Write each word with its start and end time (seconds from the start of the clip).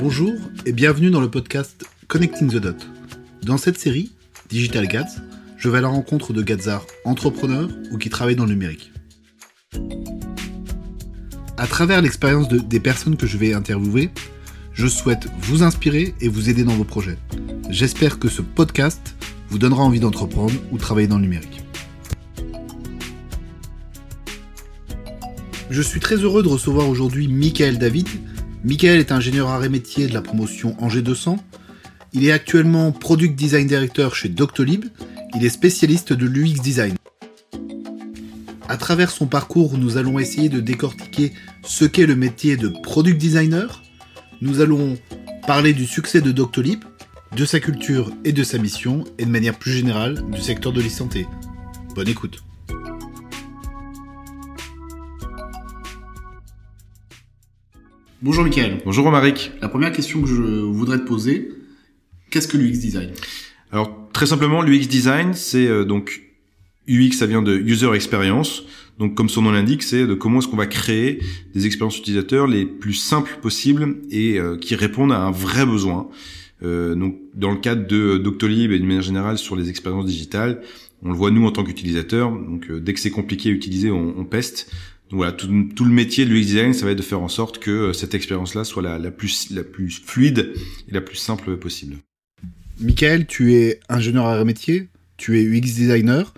Bonjour 0.00 0.32
et 0.66 0.72
bienvenue 0.72 1.10
dans 1.10 1.20
le 1.20 1.30
podcast 1.30 1.84
Connecting 2.08 2.50
the 2.50 2.56
Dot. 2.56 2.76
Dans 3.42 3.56
cette 3.56 3.78
série, 3.78 4.10
Digital 4.48 4.86
Gads, 4.86 5.20
je 5.56 5.68
vais 5.68 5.78
à 5.78 5.80
la 5.80 5.88
rencontre 5.88 6.32
de 6.32 6.42
gadzards 6.42 6.86
entrepreneurs 7.04 7.68
ou 7.92 7.98
qui 7.98 8.10
travaillent 8.10 8.36
dans 8.36 8.44
le 8.44 8.52
numérique. 8.52 8.92
À 11.56 11.66
travers 11.66 12.02
l'expérience 12.02 12.48
de, 12.48 12.58
des 12.58 12.80
personnes 12.80 13.16
que 13.16 13.26
je 13.26 13.38
vais 13.38 13.54
interviewer, 13.54 14.10
je 14.72 14.86
souhaite 14.86 15.28
vous 15.40 15.62
inspirer 15.62 16.14
et 16.20 16.28
vous 16.28 16.50
aider 16.50 16.64
dans 16.64 16.74
vos 16.74 16.84
projets. 16.84 17.18
J'espère 17.70 18.18
que 18.18 18.28
ce 18.28 18.42
podcast 18.42 19.14
vous 19.48 19.58
donnera 19.58 19.84
envie 19.84 20.00
d'entreprendre 20.00 20.54
ou 20.72 20.78
travailler 20.78 21.06
dans 21.06 21.16
le 21.16 21.22
numérique. 21.22 21.64
Je 25.70 25.82
suis 25.82 25.98
très 25.98 26.16
heureux 26.16 26.42
de 26.42 26.48
recevoir 26.48 26.88
aujourd'hui 26.88 27.26
Michael 27.26 27.78
David. 27.78 28.08
Michael 28.64 28.98
est 28.98 29.12
ingénieur 29.12 29.50
arrêt 29.50 29.68
métier 29.68 30.06
de 30.06 30.14
la 30.14 30.22
promotion 30.22 30.74
Angers 30.82 31.02
200. 31.02 31.36
Il 32.14 32.24
est 32.24 32.32
actuellement 32.32 32.92
Product 32.92 33.36
Design 33.36 33.66
Director 33.66 34.14
chez 34.14 34.30
Doctolib. 34.30 34.86
Il 35.34 35.44
est 35.44 35.50
spécialiste 35.50 36.14
de 36.14 36.24
l'UX 36.24 36.62
Design. 36.62 36.94
À 38.66 38.78
travers 38.78 39.10
son 39.10 39.26
parcours, 39.26 39.76
nous 39.76 39.98
allons 39.98 40.18
essayer 40.18 40.48
de 40.48 40.60
décortiquer 40.60 41.34
ce 41.62 41.84
qu'est 41.84 42.06
le 42.06 42.16
métier 42.16 42.56
de 42.56 42.68
Product 42.68 43.18
Designer. 43.18 43.82
Nous 44.40 44.62
allons 44.62 44.96
parler 45.46 45.74
du 45.74 45.84
succès 45.84 46.22
de 46.22 46.32
Doctolib, 46.32 46.84
de 47.36 47.44
sa 47.44 47.60
culture 47.60 48.10
et 48.24 48.32
de 48.32 48.42
sa 48.42 48.56
mission, 48.56 49.04
et 49.18 49.26
de 49.26 49.30
manière 49.30 49.58
plus 49.58 49.72
générale 49.72 50.24
du 50.30 50.40
secteur 50.40 50.72
de 50.72 50.80
l'e-santé. 50.80 51.26
Bonne 51.94 52.08
écoute. 52.08 52.42
Bonjour 58.24 58.42
Michael. 58.42 58.78
Bonjour 58.86 59.04
Romaric. 59.04 59.52
La 59.60 59.68
première 59.68 59.92
question 59.92 60.22
que 60.22 60.26
je 60.26 60.34
voudrais 60.34 60.96
te 60.96 61.04
poser, 61.04 61.50
qu'est-ce 62.30 62.48
que 62.48 62.56
l'UX 62.56 62.78
design? 62.78 63.10
Alors 63.70 64.08
très 64.14 64.24
simplement, 64.24 64.62
l'UX 64.62 64.86
design, 64.86 65.34
c'est 65.34 65.66
euh, 65.66 65.84
donc 65.84 66.22
UX, 66.88 67.12
ça 67.12 67.26
vient 67.26 67.42
de 67.42 67.54
user 67.54 67.92
experience. 67.92 68.62
Donc 68.98 69.14
comme 69.14 69.28
son 69.28 69.42
nom 69.42 69.52
l'indique, 69.52 69.82
c'est 69.82 70.06
de 70.06 70.14
comment 70.14 70.38
est-ce 70.38 70.48
qu'on 70.48 70.56
va 70.56 70.66
créer 70.66 71.18
des 71.54 71.66
expériences 71.66 71.98
utilisateurs 71.98 72.46
les 72.46 72.64
plus 72.64 72.94
simples 72.94 73.36
possibles 73.42 73.96
et 74.10 74.38
euh, 74.38 74.56
qui 74.56 74.74
répondent 74.74 75.12
à 75.12 75.20
un 75.20 75.30
vrai 75.30 75.66
besoin. 75.66 76.08
Euh, 76.62 76.94
donc 76.94 77.18
dans 77.34 77.50
le 77.50 77.58
cadre 77.58 77.86
de 77.86 78.16
Doctolib 78.16 78.72
et 78.72 78.78
d'une 78.78 78.88
manière 78.88 79.02
générale 79.02 79.36
sur 79.36 79.54
les 79.54 79.68
expériences 79.68 80.06
digitales, 80.06 80.62
on 81.02 81.10
le 81.10 81.14
voit 81.14 81.30
nous 81.30 81.44
en 81.44 81.50
tant 81.50 81.62
qu'utilisateurs. 81.62 82.30
Donc 82.30 82.72
dès 82.72 82.94
que 82.94 83.00
c'est 83.00 83.10
compliqué 83.10 83.50
à 83.50 83.52
utiliser, 83.52 83.90
on, 83.90 84.14
on 84.18 84.24
peste. 84.24 84.72
Donc 85.14 85.18
voilà, 85.18 85.32
tout, 85.32 85.68
tout, 85.76 85.84
le 85.84 85.92
métier 85.92 86.24
de 86.24 86.30
l'UX 86.30 86.44
design, 86.44 86.74
ça 86.74 86.86
va 86.86 86.90
être 86.90 86.98
de 86.98 87.02
faire 87.02 87.20
en 87.20 87.28
sorte 87.28 87.60
que 87.60 87.70
euh, 87.70 87.92
cette 87.92 88.16
expérience-là 88.16 88.64
soit 88.64 88.82
la, 88.82 88.98
la, 88.98 89.12
plus, 89.12 89.52
la 89.52 89.62
plus 89.62 90.02
fluide 90.04 90.52
et 90.88 90.92
la 90.92 91.00
plus 91.00 91.14
simple 91.14 91.56
possible. 91.56 91.98
Michael, 92.80 93.24
tu 93.26 93.54
es 93.54 93.78
ingénieur 93.88 94.26
à 94.26 94.44
métier, 94.44 94.88
tu 95.16 95.38
es 95.38 95.44
UX 95.44 95.60
designer. 95.60 96.34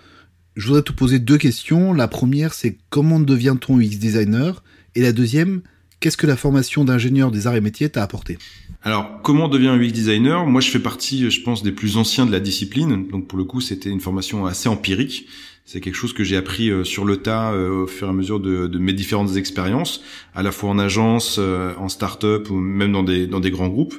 Je 0.56 0.66
voudrais 0.66 0.82
te 0.82 0.92
poser 0.92 1.18
deux 1.18 1.38
questions. 1.38 1.94
La 1.94 2.06
première, 2.06 2.52
c'est 2.52 2.76
comment 2.90 3.18
devient-on 3.18 3.80
UX 3.80 3.96
designer? 3.96 4.62
Et 4.94 5.00
la 5.00 5.12
deuxième, 5.12 5.62
qu'est-ce 6.00 6.18
que 6.18 6.26
la 6.26 6.36
formation 6.36 6.84
d'ingénieur 6.84 7.30
des 7.30 7.46
arts 7.46 7.56
et 7.56 7.62
métiers 7.62 7.88
t'a 7.88 8.02
apporté? 8.02 8.36
Alors, 8.82 9.22
comment 9.22 9.48
devient 9.48 9.74
UX 9.80 9.92
designer? 9.92 10.44
Moi, 10.44 10.60
je 10.60 10.70
fais 10.70 10.80
partie, 10.80 11.30
je 11.30 11.40
pense, 11.40 11.62
des 11.62 11.72
plus 11.72 11.96
anciens 11.96 12.26
de 12.26 12.32
la 12.32 12.40
discipline. 12.40 13.08
Donc, 13.08 13.26
pour 13.26 13.38
le 13.38 13.44
coup, 13.44 13.62
c'était 13.62 13.88
une 13.88 14.00
formation 14.00 14.44
assez 14.44 14.68
empirique. 14.68 15.26
C'est 15.68 15.80
quelque 15.80 15.96
chose 15.96 16.12
que 16.12 16.22
j'ai 16.22 16.36
appris 16.36 16.70
euh, 16.70 16.84
sur 16.84 17.04
le 17.04 17.16
tas 17.16 17.50
euh, 17.50 17.82
au 17.82 17.86
fur 17.88 18.06
et 18.06 18.10
à 18.10 18.12
mesure 18.12 18.38
de, 18.38 18.68
de, 18.68 18.78
mes 18.78 18.92
différentes 18.92 19.34
expériences, 19.36 20.00
à 20.32 20.44
la 20.44 20.52
fois 20.52 20.70
en 20.70 20.78
agence, 20.78 21.38
euh, 21.40 21.74
en 21.78 21.88
start-up 21.88 22.48
ou 22.50 22.54
même 22.54 22.92
dans 22.92 23.02
des, 23.02 23.26
dans 23.26 23.40
des 23.40 23.50
grands 23.50 23.66
groupes. 23.66 23.96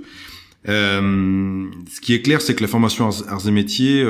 Euh, 0.69 1.65
ce 1.91 1.99
qui 1.99 2.13
est 2.13 2.21
clair, 2.21 2.39
c'est 2.39 2.55
que 2.55 2.61
la 2.61 2.69
formation 2.69 3.09
arts, 3.09 3.47
et 3.47 3.51
métiers 3.51 4.01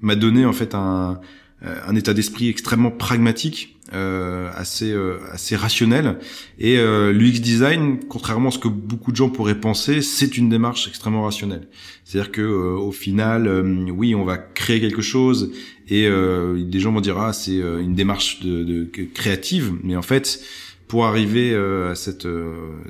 m'a 0.00 0.14
donné 0.14 0.46
en 0.46 0.52
fait 0.52 0.76
un, 0.76 1.20
un 1.62 1.94
état 1.94 2.14
d'esprit 2.14 2.48
extrêmement 2.48 2.90
pragmatique 2.90 3.80
euh, 3.92 4.48
assez 4.54 4.92
euh, 4.92 5.18
assez 5.32 5.56
rationnel. 5.56 6.18
Et 6.58 6.78
euh, 6.78 7.12
l'UX 7.12 7.40
design 7.40 7.98
contrairement 8.08 8.50
à 8.50 8.52
ce 8.52 8.58
que 8.58 8.68
beaucoup 8.68 9.10
de 9.10 9.16
gens 9.16 9.30
pourraient 9.30 9.60
penser 9.60 10.00
c'est 10.00 10.36
une 10.36 10.48
démarche 10.48 10.88
extrêmement 10.88 11.24
rationnelle. 11.24 11.66
C'est-à-dire 12.04 12.30
que 12.30 12.40
euh, 12.40 12.76
au 12.76 12.92
final 12.92 13.46
euh, 13.48 13.90
oui 13.90 14.14
on 14.14 14.24
va 14.24 14.38
créer 14.38 14.80
quelque 14.80 15.02
chose 15.02 15.52
et 15.88 16.08
des 16.08 16.78
gens 16.78 16.92
vont 16.92 17.00
dire 17.00 17.18
ah 17.18 17.32
c'est 17.32 17.56
une 17.56 17.96
démarche 17.96 18.38
de, 18.40 18.62
de, 18.62 18.88
créative. 19.12 19.72
Mais 19.82 19.96
en 19.96 20.02
fait 20.02 20.40
pour 20.86 21.04
arriver 21.04 21.52
à 21.52 21.96
cette 21.96 22.28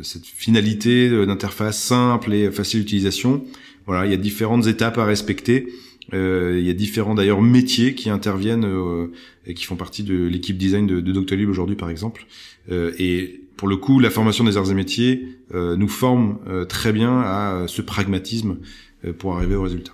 cette 0.03 0.27
finalité 0.27 1.09
d'interface 1.25 1.83
simple 1.83 2.35
et 2.35 2.51
facile 2.51 2.81
d'utilisation 2.81 3.43
voilà 3.87 4.05
il 4.05 4.11
y 4.11 4.15
a 4.15 4.19
différentes 4.19 4.67
étapes 4.67 4.99
à 4.99 5.07
respecter. 5.07 5.69
euh, 5.69 5.90
il 6.13 6.65
y 6.65 6.71
a 6.71 6.75
différents 6.75 7.15
d'ailleurs 7.15 7.43
métiers 7.43 7.95
qui 7.95 8.11
interviennent 8.11 8.65
euh, 8.65 9.13
et 9.47 9.55
qui 9.55 9.65
font 9.65 9.77
partie 9.77 10.03
de 10.03 10.27
l'équipe 10.27 10.57
design 10.57 10.87
de, 10.87 11.01
de 11.01 11.13
Doctolib 11.13 11.49
aujourd'hui 11.49 11.77
par 11.77 11.91
exemple. 11.91 12.27
Euh, 12.71 12.93
et 12.99 13.43
pour 13.57 13.69
le 13.69 13.77
coup, 13.77 14.01
la 14.01 14.11
formation 14.11 14.45
des 14.45 14.57
arts 14.57 14.71
et 14.71 14.75
métiers 14.75 15.27
nous 15.53 15.89
forme 15.89 16.39
très 16.67 16.95
bien 16.95 17.21
à 17.21 17.65
ce 17.67 17.83
pragmatisme 17.83 18.57
pour 19.19 19.37
arriver 19.37 19.55
au 19.55 19.63
résultat. 19.63 19.93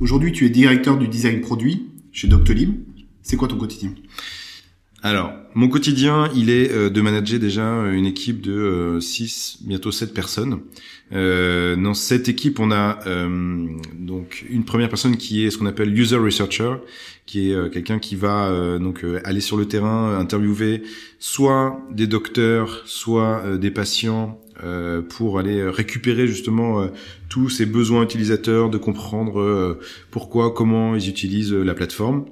Aujourd'hui, 0.00 0.32
tu 0.32 0.46
es 0.46 0.48
directeur 0.48 0.96
du 0.96 1.06
design 1.06 1.42
produit 1.42 1.88
chez 2.12 2.28
Doctolib. 2.28 2.76
C'est 3.20 3.36
quoi 3.36 3.48
ton 3.48 3.58
quotidien? 3.58 3.92
Alors, 5.06 5.34
mon 5.54 5.68
quotidien, 5.68 6.28
il 6.34 6.50
est 6.50 6.68
euh, 6.72 6.90
de 6.90 7.00
manager 7.00 7.38
déjà 7.38 7.62
une 7.92 8.06
équipe 8.06 8.40
de 8.40 8.98
6, 9.00 9.58
euh, 9.60 9.68
bientôt 9.68 9.92
7 9.92 10.12
personnes. 10.12 10.62
Euh, 11.12 11.76
dans 11.76 11.94
cette 11.94 12.28
équipe, 12.28 12.58
on 12.58 12.72
a 12.72 12.98
euh, 13.06 13.68
donc 13.94 14.44
une 14.50 14.64
première 14.64 14.88
personne 14.88 15.16
qui 15.16 15.46
est 15.46 15.52
ce 15.52 15.58
qu'on 15.58 15.66
appelle 15.66 15.96
user 15.96 16.16
researcher, 16.16 16.72
qui 17.24 17.52
est 17.52 17.72
quelqu'un 17.72 18.00
qui 18.00 18.16
va 18.16 18.78
donc 18.80 19.04
aller 19.22 19.40
sur 19.40 19.56
le 19.56 19.66
terrain, 19.66 20.18
interviewer 20.18 20.82
soit 21.20 21.80
des 21.92 22.08
docteurs, 22.08 22.82
soit 22.86 23.58
des 23.58 23.70
patients 23.70 24.40
pour 25.08 25.38
aller 25.40 25.68
récupérer 25.68 26.28
justement 26.28 26.88
tous 27.28 27.48
ces 27.48 27.66
besoins 27.66 28.04
utilisateurs, 28.04 28.70
de 28.70 28.78
comprendre 28.78 29.76
pourquoi, 30.12 30.52
comment 30.52 30.94
ils 30.94 31.08
utilisent 31.08 31.52
la 31.52 31.74
plateforme. 31.74 32.26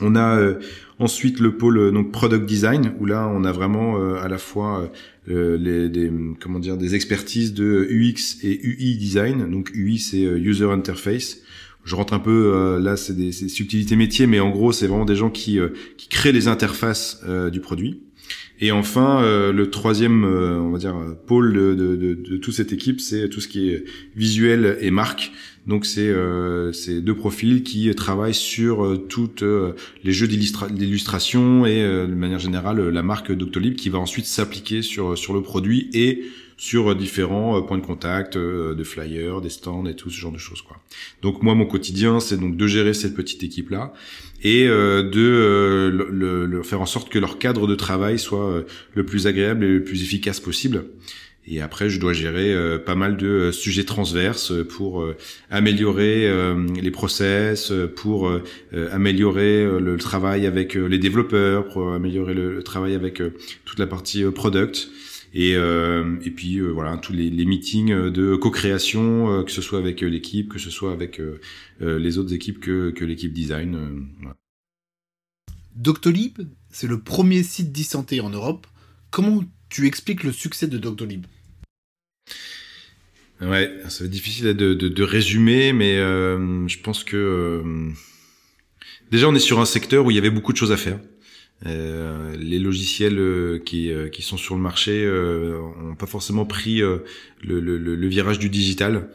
On 0.00 0.16
a 0.16 0.38
euh, 0.38 0.54
ensuite 0.98 1.40
le 1.40 1.56
pôle 1.56 1.78
euh, 1.78 1.90
donc 1.90 2.10
product 2.12 2.46
design 2.46 2.92
où 2.98 3.06
là 3.06 3.28
on 3.28 3.44
a 3.44 3.52
vraiment 3.52 3.98
euh, 3.98 4.16
à 4.16 4.28
la 4.28 4.38
fois 4.38 4.90
les 5.26 5.88
des 5.88 6.12
comment 6.38 6.58
dire 6.58 6.76
des 6.76 6.94
expertises 6.94 7.54
de 7.54 7.86
UX 7.90 8.38
et 8.42 8.60
UI 8.62 8.96
design. 8.96 9.50
Donc 9.50 9.70
UI 9.74 9.98
c'est 9.98 10.20
user 10.20 10.70
interface. 10.70 11.38
Je 11.84 11.94
rentre 11.94 12.12
un 12.12 12.18
peu 12.18 12.78
là 12.78 12.96
c'est 12.96 13.16
des, 13.16 13.32
subtilités 13.32 13.96
métiers 13.96 14.26
mais 14.26 14.40
en 14.40 14.50
gros 14.50 14.72
c'est 14.72 14.86
vraiment 14.86 15.06
des 15.06 15.16
gens 15.16 15.30
qui 15.30 15.58
qui 15.96 16.08
créent 16.08 16.32
les 16.32 16.48
interfaces 16.48 17.24
du 17.50 17.60
produit. 17.60 18.02
Et 18.60 18.70
enfin, 18.70 19.20
le 19.52 19.70
troisième, 19.70 20.24
on 20.24 20.70
va 20.70 20.78
dire, 20.78 20.94
pôle 21.26 21.52
de, 21.52 21.74
de, 21.74 22.36
toute 22.36 22.54
cette 22.54 22.72
équipe, 22.72 23.00
c'est 23.00 23.28
tout 23.28 23.40
ce 23.40 23.48
qui 23.48 23.70
est 23.70 23.84
visuel 24.14 24.78
et 24.80 24.90
marque. 24.90 25.32
Donc 25.66 25.86
c'est 25.86 26.08
euh, 26.08 26.72
ces 26.72 27.00
deux 27.00 27.14
profils 27.14 27.62
qui 27.62 27.92
travaillent 27.94 28.34
sur 28.34 28.84
euh, 28.84 28.96
toutes 28.96 29.42
euh, 29.42 29.72
les 30.02 30.12
jeux 30.12 30.26
d'illustration 30.26 31.64
et 31.64 31.82
de 31.82 32.14
manière 32.14 32.38
générale 32.38 32.88
la 32.88 33.02
marque 33.02 33.32
Doctolib 33.32 33.74
qui 33.74 33.88
va 33.88 33.98
ensuite 33.98 34.26
s'appliquer 34.26 34.82
sur 34.82 35.16
sur 35.16 35.32
le 35.32 35.40
produit 35.40 35.88
et 35.94 36.24
sur 36.56 36.94
différents 36.94 37.60
points 37.62 37.78
de 37.78 37.84
contact, 37.84 38.36
de 38.36 38.84
flyers, 38.84 39.40
des 39.40 39.50
stands 39.50 39.86
et 39.86 39.94
tout 39.94 40.10
ce 40.10 40.18
genre 40.18 40.32
de 40.32 40.38
choses 40.38 40.62
quoi. 40.62 40.76
Donc 41.22 41.42
moi 41.42 41.54
mon 41.54 41.66
quotidien 41.66 42.20
c'est 42.20 42.36
donc 42.36 42.56
de 42.56 42.66
gérer 42.66 42.94
cette 42.94 43.14
petite 43.14 43.42
équipe 43.42 43.70
là 43.70 43.92
et 44.42 44.66
de 44.66 45.90
le, 45.90 46.62
faire 46.62 46.80
en 46.80 46.86
sorte 46.86 47.08
que 47.08 47.18
leur 47.18 47.38
cadre 47.38 47.66
de 47.66 47.74
travail 47.74 48.18
soit 48.18 48.64
le 48.94 49.04
plus 49.04 49.26
agréable 49.26 49.64
et 49.64 49.68
le 49.68 49.84
plus 49.84 50.02
efficace 50.02 50.40
possible. 50.40 50.84
Et 51.46 51.60
après, 51.60 51.90
je 51.90 52.00
dois 52.00 52.14
gérer 52.14 52.54
euh, 52.54 52.78
pas 52.78 52.94
mal 52.94 53.16
de 53.16 53.26
euh, 53.26 53.52
sujets 53.52 53.84
transverses 53.84 54.52
pour 54.70 55.02
euh, 55.02 55.14
améliorer 55.50 56.32
les 56.80 56.90
process, 56.90 57.72
pour 57.96 58.30
améliorer 58.90 59.64
le 59.78 59.96
travail 59.96 60.46
avec 60.46 60.74
les 60.74 60.98
développeurs, 60.98 61.68
pour 61.68 61.92
améliorer 61.92 62.34
le, 62.34 62.62
travail 62.62 62.94
avec 62.94 63.22
toute 63.64 63.78
la 63.78 63.86
partie 63.86 64.24
product. 64.24 64.88
Et, 65.34 65.50
et 65.52 66.30
puis 66.30 66.60
voilà 66.60 66.96
tous 66.96 67.12
les, 67.12 67.28
les 67.28 67.44
meetings 67.44 68.10
de 68.10 68.36
co-création, 68.36 69.42
que 69.42 69.50
ce 69.50 69.60
soit 69.60 69.80
avec 69.80 70.00
l'équipe, 70.00 70.48
que 70.48 70.60
ce 70.60 70.70
soit 70.70 70.92
avec 70.92 71.20
les 71.80 72.18
autres 72.18 72.32
équipes 72.32 72.60
que, 72.60 72.90
que 72.90 73.04
l'équipe 73.04 73.32
design. 73.32 74.06
Voilà. 74.20 74.36
Doctolib, 75.74 76.38
c'est 76.70 76.86
le 76.86 77.00
premier 77.00 77.42
site 77.42 77.72
d'e-santé 77.72 78.20
en 78.20 78.30
Europe. 78.30 78.68
Comment 79.10 79.42
tu 79.68 79.86
expliques 79.88 80.22
le 80.22 80.30
succès 80.30 80.68
de 80.68 80.78
Doctolib? 80.78 81.26
Ouais, 83.40 83.72
ça 83.88 84.04
va 84.04 84.06
être 84.06 84.12
difficile 84.12 84.44
de, 84.54 84.74
de, 84.74 84.88
de 84.88 85.02
résumer, 85.02 85.72
mais 85.72 85.96
euh, 85.98 86.68
je 86.68 86.78
pense 86.78 87.02
que 87.02 87.16
euh, 87.16 87.90
déjà 89.10 89.28
on 89.28 89.34
est 89.34 89.40
sur 89.40 89.58
un 89.58 89.64
secteur 89.64 90.06
où 90.06 90.12
il 90.12 90.14
y 90.14 90.18
avait 90.18 90.30
beaucoup 90.30 90.52
de 90.52 90.56
choses 90.56 90.70
à 90.70 90.76
faire. 90.76 91.00
Les 91.62 92.58
logiciels 92.58 93.62
qui, 93.64 93.90
qui 94.12 94.22
sont 94.22 94.36
sur 94.36 94.54
le 94.54 94.60
marché 94.60 95.08
ont 95.08 95.94
pas 95.94 96.06
forcément 96.06 96.44
pris 96.44 96.80
le, 96.80 97.04
le, 97.42 97.78
le, 97.78 98.08
virage 98.08 98.38
du 98.38 98.50
digital. 98.50 99.08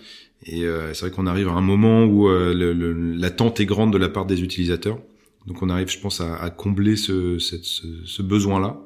Et 0.46 0.64
c'est 0.94 1.02
vrai 1.02 1.12
qu'on 1.12 1.28
arrive 1.28 1.48
à 1.48 1.52
un 1.52 1.62
moment 1.62 2.06
où 2.06 2.28
l'attente 2.28 3.60
est 3.60 3.66
grande 3.66 3.94
de 3.94 4.00
la 4.00 4.10
part 4.10 4.26
des 4.26 4.42
utilisateurs. 4.42 5.00
Donc 5.46 5.62
on 5.62 5.70
arrive, 5.70 5.90
je 5.90 6.00
pense, 6.00 6.22
à, 6.22 6.36
à 6.38 6.50
combler 6.50 6.96
ce, 6.96 7.38
ce, 7.38 7.56
ce 8.04 8.22
besoin-là. 8.24 8.84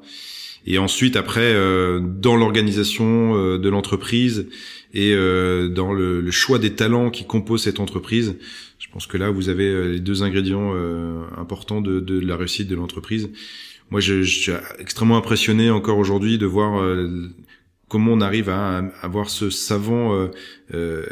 Et 0.66 0.78
ensuite, 0.78 1.16
après, 1.16 1.52
euh, 1.54 2.00
dans 2.00 2.36
l'organisation 2.36 3.36
euh, 3.36 3.58
de 3.58 3.68
l'entreprise 3.68 4.48
et 4.94 5.12
euh, 5.12 5.68
dans 5.68 5.92
le, 5.92 6.20
le, 6.20 6.30
choix 6.30 6.58
des 6.58 6.74
talents 6.74 7.10
qui 7.10 7.26
composent 7.26 7.64
cette 7.64 7.80
entreprise, 7.80 8.36
pense 8.94 9.06
que 9.06 9.18
là, 9.18 9.30
vous 9.30 9.48
avez 9.48 9.88
les 9.88 10.00
deux 10.00 10.22
ingrédients 10.22 10.72
importants 11.36 11.80
de, 11.80 12.20
la 12.20 12.36
réussite 12.36 12.68
de 12.68 12.76
l'entreprise. 12.76 13.28
Moi, 13.90 14.00
je, 14.00 14.22
je, 14.22 14.40
suis 14.40 14.52
extrêmement 14.78 15.16
impressionné 15.16 15.70
encore 15.70 15.98
aujourd'hui 15.98 16.38
de 16.38 16.46
voir 16.46 16.80
comment 17.94 18.14
on 18.14 18.20
arrive 18.20 18.48
à, 18.48 18.82
avoir 19.02 19.30
ce 19.30 19.50
savant 19.50 20.16
euh, 20.16 20.26
euh, 20.74 21.04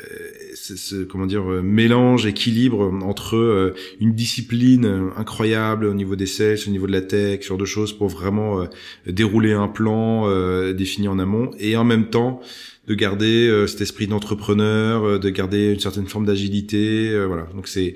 ce, 0.54 1.04
comment 1.04 1.26
dire 1.26 1.48
euh, 1.48 1.62
mélange 1.62 2.26
équilibre 2.26 2.92
entre 3.04 3.36
euh, 3.36 3.72
une 4.00 4.14
discipline 4.14 5.12
incroyable 5.16 5.86
au 5.86 5.94
niveau 5.94 6.16
des 6.16 6.26
sales 6.26 6.58
au 6.66 6.70
niveau 6.70 6.88
de 6.88 6.92
la 6.92 7.02
tech 7.02 7.44
sur 7.44 7.56
deux 7.56 7.66
choses 7.66 7.92
pour 7.92 8.08
vraiment 8.08 8.66
dérouler 9.06 9.52
un 9.52 9.68
plan 9.68 10.26
défini 10.72 11.06
en 11.06 11.20
amont 11.20 11.52
et 11.60 11.76
en 11.76 11.84
même 11.84 12.10
temps 12.10 12.40
de 12.88 12.94
garder 12.94 13.64
cet 13.68 13.80
esprit 13.80 14.08
d'entrepreneur 14.08 15.20
de 15.20 15.30
garder 15.30 15.74
une 15.74 15.78
certaine 15.78 16.08
forme 16.08 16.26
d'agilité 16.26 17.16
voilà. 17.26 17.46
Donc 17.54 17.68
c'est 17.68 17.94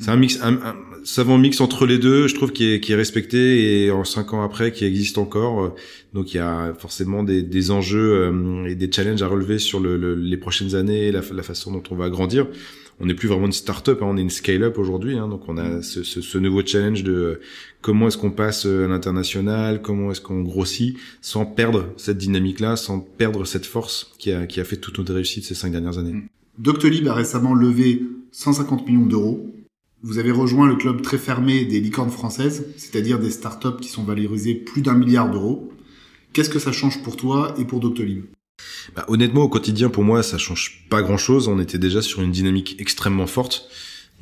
c'est 0.00 0.10
un 0.10 0.16
mix, 0.16 0.40
un, 0.42 0.58
savant 1.04 1.36
mix 1.36 1.60
entre 1.60 1.84
les 1.86 1.98
deux, 1.98 2.26
je 2.26 2.34
trouve, 2.34 2.52
qui 2.52 2.72
est, 2.72 2.80
qui 2.80 2.92
est 2.92 2.96
respecté 2.96 3.84
et 3.84 3.90
en 3.90 4.04
cinq 4.04 4.32
ans 4.32 4.42
après, 4.42 4.72
qui 4.72 4.86
existe 4.86 5.18
encore. 5.18 5.74
Donc 6.14 6.32
il 6.32 6.38
y 6.38 6.40
a 6.40 6.74
forcément 6.78 7.22
des, 7.22 7.42
des 7.42 7.70
enjeux 7.70 8.12
euh, 8.14 8.64
et 8.66 8.74
des 8.74 8.90
challenges 8.90 9.22
à 9.22 9.26
relever 9.26 9.58
sur 9.58 9.78
le, 9.78 10.14
les 10.14 10.36
prochaines 10.38 10.74
années, 10.74 11.12
la, 11.12 11.20
la, 11.32 11.42
façon 11.42 11.72
dont 11.72 11.82
on 11.90 11.96
va 11.96 12.08
grandir. 12.08 12.46
On 12.98 13.06
n'est 13.06 13.14
plus 13.14 13.28
vraiment 13.28 13.46
une 13.46 13.52
start-up, 13.52 14.00
hein, 14.02 14.06
on 14.08 14.16
est 14.16 14.22
une 14.22 14.30
scale-up 14.30 14.78
aujourd'hui. 14.78 15.18
Hein, 15.18 15.28
donc 15.28 15.48
on 15.48 15.58
a 15.58 15.82
ce, 15.82 16.02
ce, 16.02 16.20
ce, 16.22 16.38
nouveau 16.38 16.64
challenge 16.64 17.02
de 17.02 17.12
euh, 17.12 17.40
comment 17.82 18.08
est-ce 18.08 18.18
qu'on 18.18 18.30
passe 18.30 18.64
euh, 18.66 18.86
à 18.86 18.88
l'international, 18.88 19.82
comment 19.82 20.10
est-ce 20.10 20.20
qu'on 20.22 20.40
grossit, 20.40 20.96
sans 21.20 21.44
perdre 21.44 21.92
cette 21.98 22.18
dynamique-là, 22.18 22.76
sans 22.76 23.00
perdre 23.00 23.44
cette 23.44 23.66
force 23.66 24.12
qui 24.18 24.32
a, 24.32 24.46
qui 24.46 24.60
a 24.60 24.64
fait 24.64 24.76
toute 24.76 24.98
notre 24.98 25.14
réussite 25.14 25.44
ces 25.44 25.54
cinq 25.54 25.72
dernières 25.72 25.98
années. 25.98 26.22
Doctolib 26.58 27.06
a 27.08 27.14
récemment 27.14 27.54
levé 27.54 28.02
150 28.32 28.86
millions 28.86 29.06
d'euros 29.06 29.50
vous 30.02 30.18
avez 30.18 30.30
rejoint 30.30 30.66
le 30.66 30.76
club 30.76 31.02
très 31.02 31.18
fermé 31.18 31.64
des 31.64 31.80
licornes 31.80 32.10
françaises, 32.10 32.66
c'est-à-dire 32.76 33.18
des 33.18 33.30
startups 33.30 33.78
qui 33.80 33.88
sont 33.88 34.04
valorisées 34.04 34.54
plus 34.54 34.82
d'un 34.82 34.94
milliard 34.94 35.30
d'euros. 35.30 35.72
Qu'est-ce 36.32 36.50
que 36.50 36.58
ça 36.58 36.72
change 36.72 37.02
pour 37.02 37.16
toi 37.16 37.54
et 37.58 37.64
pour 37.64 37.80
Doctolib? 37.80 38.24
Bah, 38.94 39.04
Honnêtement, 39.08 39.42
au 39.42 39.48
quotidien, 39.48 39.90
pour 39.90 40.04
moi, 40.04 40.22
ça 40.22 40.38
change 40.38 40.86
pas 40.88 41.02
grand-chose. 41.02 41.48
On 41.48 41.58
était 41.58 41.78
déjà 41.78 42.02
sur 42.02 42.22
une 42.22 42.30
dynamique 42.30 42.76
extrêmement 42.78 43.26
forte. 43.26 43.68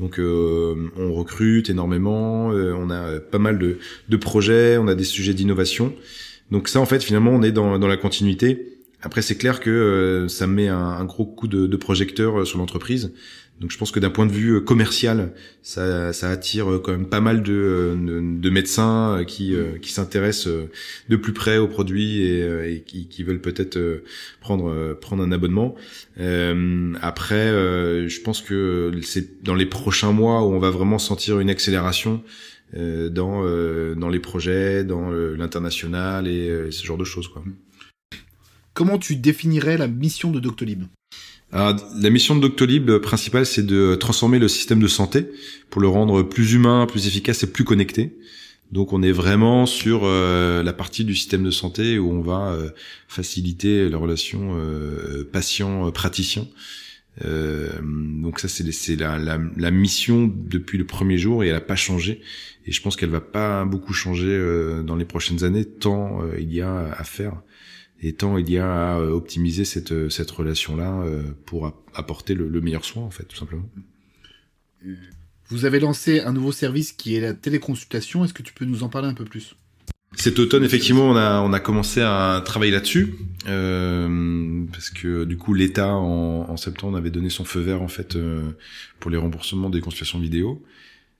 Donc, 0.00 0.18
euh, 0.18 0.90
on 0.96 1.12
recrute 1.12 1.70
énormément, 1.70 2.52
euh, 2.52 2.72
on 2.72 2.88
a 2.90 3.18
pas 3.18 3.38
mal 3.38 3.58
de, 3.58 3.78
de, 4.08 4.16
projets, 4.16 4.78
on 4.78 4.86
a 4.86 4.94
des 4.94 5.04
sujets 5.04 5.34
d'innovation. 5.34 5.92
Donc 6.52 6.68
ça, 6.68 6.80
en 6.80 6.86
fait, 6.86 7.02
finalement, 7.02 7.32
on 7.32 7.42
est 7.42 7.50
dans, 7.50 7.78
dans 7.78 7.88
la 7.88 7.96
continuité. 7.96 8.78
Après, 9.02 9.22
c'est 9.22 9.36
clair 9.36 9.60
que 9.60 9.70
euh, 9.70 10.28
ça 10.28 10.46
met 10.46 10.68
un, 10.68 10.78
un, 10.78 11.04
gros 11.04 11.24
coup 11.24 11.48
de, 11.48 11.66
de 11.66 11.76
projecteur 11.76 12.46
sur 12.46 12.58
l'entreprise. 12.58 13.12
Donc 13.60 13.72
je 13.72 13.78
pense 13.78 13.90
que 13.90 13.98
d'un 13.98 14.10
point 14.10 14.26
de 14.26 14.32
vue 14.32 14.56
euh, 14.56 14.60
commercial, 14.60 15.32
ça, 15.62 16.12
ça, 16.12 16.30
attire 16.30 16.70
euh, 16.70 16.78
quand 16.78 16.92
même 16.92 17.08
pas 17.08 17.20
mal 17.20 17.42
de, 17.42 17.52
euh, 17.52 17.94
de, 17.96 18.40
de 18.40 18.50
médecins 18.50 19.24
qui, 19.26 19.54
qui 19.82 19.92
s'intéressent 19.92 20.48
de 21.08 21.16
plus 21.16 21.32
près 21.32 21.58
aux 21.58 21.66
produits 21.66 22.22
et, 22.22 22.74
et 22.74 22.80
qui, 22.82 23.08
qui, 23.08 23.24
veulent 23.24 23.40
peut-être 23.40 24.02
prendre, 24.40 24.94
prendre 25.00 25.22
un 25.22 25.32
abonnement. 25.32 25.74
Euh, 26.20 26.94
après, 27.02 27.48
je 27.48 28.20
pense 28.20 28.42
que 28.42 28.92
c'est 29.02 29.42
dans 29.42 29.54
les 29.54 29.66
prochains 29.66 30.12
mois 30.12 30.46
où 30.46 30.52
on 30.52 30.58
va 30.58 30.70
vraiment 30.70 30.98
sentir 30.98 31.40
une 31.40 31.50
accélération 31.50 32.22
dans, 32.74 33.44
dans 33.94 34.08
les 34.08 34.20
projets, 34.20 34.84
dans 34.84 35.10
l'international 35.10 36.28
et, 36.28 36.70
ce 36.70 36.84
genre 36.84 36.98
de 36.98 37.04
choses. 37.04 37.28
Quoi. 37.28 37.42
Comment 38.74 38.98
tu 38.98 39.16
définirais 39.16 39.76
la 39.76 39.88
mission 39.88 40.30
de 40.30 40.38
Doctolib? 40.38 40.84
Alors, 41.50 41.76
la 41.98 42.10
mission 42.10 42.36
de 42.36 42.42
Doctolib 42.42 42.90
euh, 42.90 43.00
principale, 43.00 43.46
c'est 43.46 43.64
de 43.64 43.94
transformer 43.94 44.38
le 44.38 44.48
système 44.48 44.80
de 44.80 44.88
santé 44.88 45.26
pour 45.70 45.80
le 45.80 45.88
rendre 45.88 46.22
plus 46.22 46.52
humain, 46.52 46.86
plus 46.86 47.06
efficace 47.06 47.42
et 47.42 47.46
plus 47.50 47.64
connecté. 47.64 48.18
Donc, 48.70 48.92
on 48.92 49.02
est 49.02 49.12
vraiment 49.12 49.64
sur 49.64 50.02
euh, 50.04 50.62
la 50.62 50.74
partie 50.74 51.04
du 51.04 51.14
système 51.14 51.42
de 51.42 51.50
santé 51.50 51.98
où 51.98 52.10
on 52.12 52.20
va 52.20 52.50
euh, 52.50 52.68
faciliter 53.08 53.88
la 53.88 53.96
relation 53.96 54.54
patient-praticien. 55.32 56.46
donc 57.22 58.40
ça, 58.40 58.48
c'est 58.48 58.96
la, 58.96 59.18
la, 59.18 59.38
la, 59.56 59.70
mission 59.70 60.30
depuis 60.30 60.76
le 60.76 60.84
premier 60.84 61.16
jour 61.16 61.44
et 61.44 61.46
elle 61.46 61.54
n'a 61.54 61.62
pas 61.62 61.76
changé. 61.76 62.20
Et 62.66 62.72
je 62.72 62.82
pense 62.82 62.94
qu'elle 62.96 63.08
va 63.08 63.22
pas 63.22 63.64
beaucoup 63.64 63.94
changer 63.94 64.38
dans 64.84 64.96
les 64.96 65.06
prochaines 65.06 65.44
années, 65.44 65.64
tant 65.64 66.20
il 66.38 66.52
y 66.52 66.60
a 66.60 66.92
à 66.92 67.04
faire 67.04 67.40
et 68.00 68.12
tant 68.14 68.38
il 68.38 68.48
y 68.50 68.58
a 68.58 68.94
à 68.94 68.98
euh, 68.98 69.10
optimiser 69.10 69.64
cette, 69.64 69.92
euh, 69.92 70.08
cette 70.08 70.30
relation-là 70.30 71.02
euh, 71.02 71.22
pour 71.46 71.72
apporter 71.94 72.34
le, 72.34 72.60
meilleur 72.60 72.84
soin, 72.84 73.02
en 73.02 73.10
fait, 73.10 73.24
tout 73.24 73.36
simplement. 73.36 73.68
Vous 75.48 75.64
avez 75.64 75.80
lancé 75.80 76.20
un 76.20 76.32
nouveau 76.32 76.52
service 76.52 76.92
qui 76.92 77.16
est 77.16 77.20
la 77.20 77.34
téléconsultation. 77.34 78.24
Est-ce 78.24 78.34
que 78.34 78.42
tu 78.42 78.52
peux 78.52 78.64
nous 78.64 78.82
en 78.82 78.88
parler 78.88 79.08
un 79.08 79.14
peu 79.14 79.24
plus? 79.24 79.56
Cet 80.16 80.38
automne, 80.38 80.64
effectivement, 80.64 81.10
on 81.10 81.16
a 81.16 81.40
on 81.42 81.52
a 81.52 81.60
commencé 81.60 82.00
à 82.00 82.42
travailler 82.44 82.72
là-dessus 82.72 83.14
euh, 83.46 84.64
parce 84.72 84.88
que 84.90 85.24
du 85.24 85.36
coup, 85.36 85.52
l'État 85.52 85.94
en, 85.94 86.48
en, 86.48 86.56
septembre 86.56 86.96
avait 86.96 87.10
donné 87.10 87.28
son 87.28 87.44
feu 87.44 87.60
vert 87.60 87.82
en 87.82 87.88
fait 87.88 88.16
euh, 88.16 88.42
pour 89.00 89.10
les 89.10 89.18
remboursements 89.18 89.68
des 89.68 89.80
consultations 89.80 90.18
vidéo. 90.18 90.64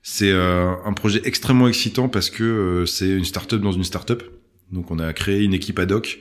C'est 0.01 0.31
euh, 0.31 0.73
un 0.85 0.93
projet 0.93 1.21
extrêmement 1.23 1.67
excitant 1.67 2.09
parce 2.09 2.29
que 2.31 2.85
c'est 2.87 3.09
une 3.09 3.25
start-up 3.25 3.61
dans 3.61 3.71
une 3.71 3.83
start-up. 3.83 4.23
Donc, 4.71 4.91
on 4.91 4.99
a 4.99 5.13
créé 5.13 5.43
une 5.43 5.53
équipe 5.53 5.79
ad 5.79 5.91
hoc 5.91 6.19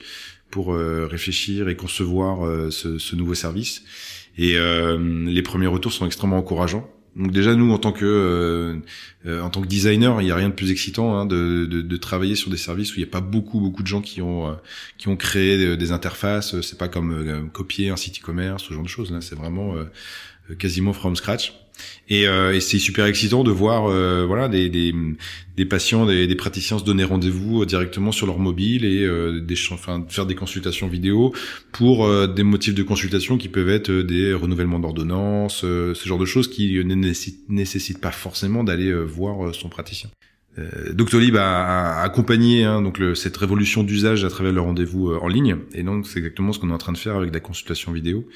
pour 0.50 0.72
euh, 0.72 1.06
réfléchir 1.06 1.68
et 1.68 1.76
concevoir 1.76 2.46
euh, 2.46 2.70
ce, 2.70 2.98
ce, 2.98 3.16
nouveau 3.16 3.34
service. 3.34 3.82
Et 4.36 4.56
euh, 4.56 5.26
les 5.26 5.42
premiers 5.42 5.66
retours 5.66 5.92
sont 5.92 6.06
extrêmement 6.06 6.38
encourageants. 6.38 6.88
Donc 7.16 7.32
déjà 7.32 7.54
nous 7.56 7.72
en 7.72 7.78
tant 7.78 7.90
que 7.90 8.80
en 9.26 9.50
tant 9.50 9.60
que 9.60 9.66
designer, 9.66 10.20
il 10.20 10.26
n'y 10.26 10.30
a 10.30 10.36
rien 10.36 10.50
de 10.50 10.54
plus 10.54 10.70
excitant 10.70 11.18
hein, 11.18 11.26
de, 11.26 11.66
de, 11.66 11.82
de, 11.82 11.96
travailler 11.96 12.36
sur 12.36 12.48
des 12.48 12.56
services 12.56 12.92
où 12.92 12.96
il 12.96 13.02
n'y 13.02 13.08
a 13.08 13.10
pas 13.10 13.20
beaucoup 13.20 13.58
beaucoup 13.58 13.82
de 13.82 13.88
gens 13.88 14.00
qui 14.00 14.22
ont 14.22 14.56
qui 14.98 15.08
ont 15.08 15.16
créé 15.16 15.76
des, 15.76 15.90
interfaces. 15.90 16.60
C'est 16.60 16.78
pas 16.78 16.86
comme 16.86 17.50
copier 17.52 17.90
un 17.90 17.96
site 17.96 18.20
e-commerce, 18.20 18.62
ce 18.62 18.72
genre 18.72 18.84
de 18.84 18.88
choses. 18.88 19.10
Là, 19.10 19.20
c'est 19.20 19.34
vraiment 19.34 19.74
quasiment 20.60 20.92
from 20.92 21.16
scratch. 21.16 21.54
Et, 22.08 22.26
euh, 22.26 22.54
et 22.54 22.60
c'est 22.60 22.78
super 22.78 23.06
excitant 23.06 23.44
de 23.44 23.50
voir 23.50 23.86
euh, 23.86 24.24
voilà 24.26 24.48
des, 24.48 24.68
des, 24.68 24.94
des 25.56 25.64
patients, 25.64 26.06
des, 26.06 26.26
des, 26.26 26.34
praticiens 26.36 26.78
se 26.78 26.84
donner 26.84 27.04
rendez-vous 27.04 27.62
euh, 27.62 27.66
directement 27.66 28.12
sur 28.12 28.26
leur 28.26 28.38
mobile 28.38 28.84
et 28.84 29.04
euh, 29.04 29.40
des, 29.40 29.56
enfin, 29.72 30.04
faire 30.08 30.24
des 30.24 30.36
consultations 30.36 30.86
vidéo 30.86 31.34
pour 31.72 32.06
euh, 32.06 32.26
des 32.28 32.44
motifs 32.44 32.74
de 32.74 32.84
consultation 32.84 33.36
qui 33.36 33.48
peuvent 33.48 33.68
être 33.68 33.90
des 33.90 34.32
renouvellements 34.32 34.78
d'ordonnance, 34.78 35.58
ce 35.60 36.02
genre 36.04 36.18
de 36.18 36.24
choses 36.24 36.48
qui 36.48 36.82
ne 36.84 36.94
nécessitent 36.94 38.00
pas 38.00 38.12
forcément 38.12 38.62
d'aller 38.62 38.92
voir 38.92 39.54
son 39.54 39.68
praticien. 39.68 40.10
Euh, 40.58 40.92
Doctolib 40.92 41.36
a, 41.36 42.00
accompagné 42.02 42.64
hein, 42.64 42.82
donc 42.82 43.00
cette 43.14 43.36
révolution 43.36 43.84
d'usage 43.84 44.24
à 44.24 44.28
travers 44.28 44.52
le 44.52 44.60
rendez-vous 44.60 45.10
euh, 45.10 45.18
en 45.20 45.28
ligne, 45.28 45.58
et 45.72 45.82
donc 45.82 46.06
c'est 46.06 46.18
exactement 46.18 46.52
ce 46.52 46.58
qu'on 46.58 46.70
est 46.70 46.74
en 46.74 46.78
train 46.78 46.92
de 46.92 46.98
faire 46.98 47.16
avec 47.16 47.32
la 47.32 47.40
consultation 47.40 47.92
vidéo. 47.92 48.26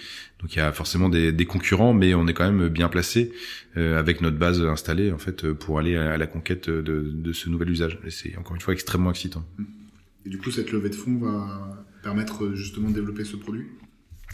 Donc 0.41 0.55
il 0.55 0.59
y 0.59 0.62
a 0.62 0.73
forcément 0.73 1.09
des, 1.09 1.47
concurrents, 1.47 1.95
mais 1.95 2.14
on 2.14 2.26
est 2.26 2.35
quand 2.35 2.50
même 2.50 2.69
bien 2.69 2.88
placé 2.88 3.33
euh, 3.76 3.99
avec 3.99 4.21
notre 4.21 4.37
base 4.37 4.61
installée 4.61 5.12
en 5.12 5.19
fait 5.19 5.52
pour 5.52 5.79
aller 5.79 5.97
à, 5.97 6.17
la 6.17 6.26
conquête 6.26 6.69
de, 6.69 7.33
ce 7.33 7.49
nouvel 7.49 7.71
usage. 7.71 7.99
Et 8.07 8.11
c'est 8.11 8.37
encore 8.37 8.55
une 8.55 8.61
fois 8.61 8.75
extrêmement 8.75 9.11
excitant. 9.11 9.45
Et 10.26 10.31
du 10.31 10.38
coup, 10.38 10.50
cette 10.50 10.73
levée 10.73 10.91
de 10.91 10.95
fonds 10.95 11.17
va 11.19 11.85
permettre 12.02 12.55
justement 12.55 12.91
de 12.91 12.95
développer 12.95 13.25
ce 13.25 13.37
produit? 13.37 13.67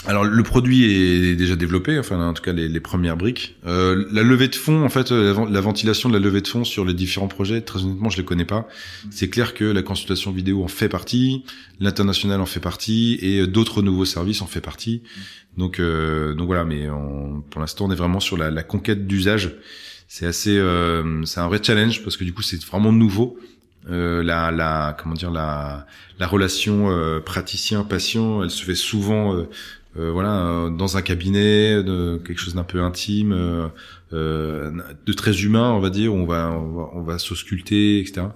Alors 0.06 0.24
le 0.24 0.42
produit 0.42 0.84
est 0.84 1.34
déjà 1.34 1.56
développé, 1.56 1.98
enfin 1.98 2.28
en 2.28 2.32
tout 2.32 2.42
cas 2.42 2.52
les, 2.52 2.80
premières 2.80 3.16
briques. 3.16 3.56
Euh, 3.66 4.06
la 4.12 4.22
levée 4.22 4.48
de 4.48 4.54
fonds, 4.54 4.84
en 4.84 4.88
fait, 4.88 5.10
la, 5.10 5.60
ventilation 5.60 6.08
de 6.08 6.14
la 6.14 6.20
levée 6.20 6.40
de 6.40 6.46
fonds 6.46 6.64
sur 6.64 6.84
les 6.84 6.94
différents 6.94 7.28
projets, 7.28 7.60
très 7.62 7.82
honnêtement, 7.82 8.08
je 8.08 8.16
les 8.16 8.24
connais 8.24 8.44
pas. 8.44 8.68
C'est 9.10 9.28
clair 9.28 9.54
que 9.54 9.64
la 9.64 9.82
consultation 9.82 10.30
vidéo 10.30 10.62
en 10.62 10.68
fait 10.68 10.88
partie, 10.88 11.44
l'international 11.80 12.40
en 12.40 12.46
fait 12.46 12.60
partie, 12.60 13.18
et 13.20 13.46
d'autres 13.46 13.82
nouveaux 13.82 14.04
services 14.04 14.40
en 14.40 14.46
fait 14.46 14.60
partie. 14.60 15.02
Donc 15.56 15.80
euh, 15.80 16.34
donc 16.34 16.46
voilà, 16.46 16.64
mais 16.64 16.86
pour 17.50 17.60
l'instant, 17.60 17.86
on 17.86 17.90
est 17.90 17.96
vraiment 17.96 18.20
sur 18.20 18.36
la, 18.36 18.50
la 18.50 18.62
conquête 18.62 19.06
d'usage. 19.06 19.56
C'est 20.06 20.26
assez, 20.26 20.56
euh, 20.56 21.22
c'est 21.24 21.40
un 21.40 21.48
vrai 21.48 21.60
challenge 21.62 22.02
parce 22.02 22.16
que 22.16 22.24
du 22.24 22.32
coup, 22.32 22.42
c'est 22.42 22.62
vraiment 22.64 22.92
nouveau. 22.92 23.38
Euh, 23.90 24.22
la, 24.22 24.50
la 24.50 24.94
comment 25.00 25.14
dire 25.14 25.30
la 25.30 25.86
la 26.18 26.26
relation 26.26 26.90
euh, 26.90 27.20
praticien 27.20 27.84
patient 27.84 28.42
elle 28.42 28.50
se 28.50 28.62
fait 28.64 28.74
souvent 28.74 29.34
euh, 29.34 29.48
voilà 29.98 30.70
dans 30.70 30.96
un 30.96 31.02
cabinet, 31.02 31.82
quelque 32.24 32.38
chose 32.38 32.54
d'un 32.54 32.64
peu 32.64 32.80
intime, 32.80 33.70
de 34.12 35.12
très 35.16 35.42
humain, 35.42 35.72
on 35.72 35.80
va 35.80 35.90
dire. 35.90 36.14
On 36.14 36.24
va 36.24 36.50
on 36.50 36.72
va, 36.72 36.90
on 36.94 37.02
va 37.02 37.18
s'ausculter, 37.18 38.00
etc. 38.00 38.28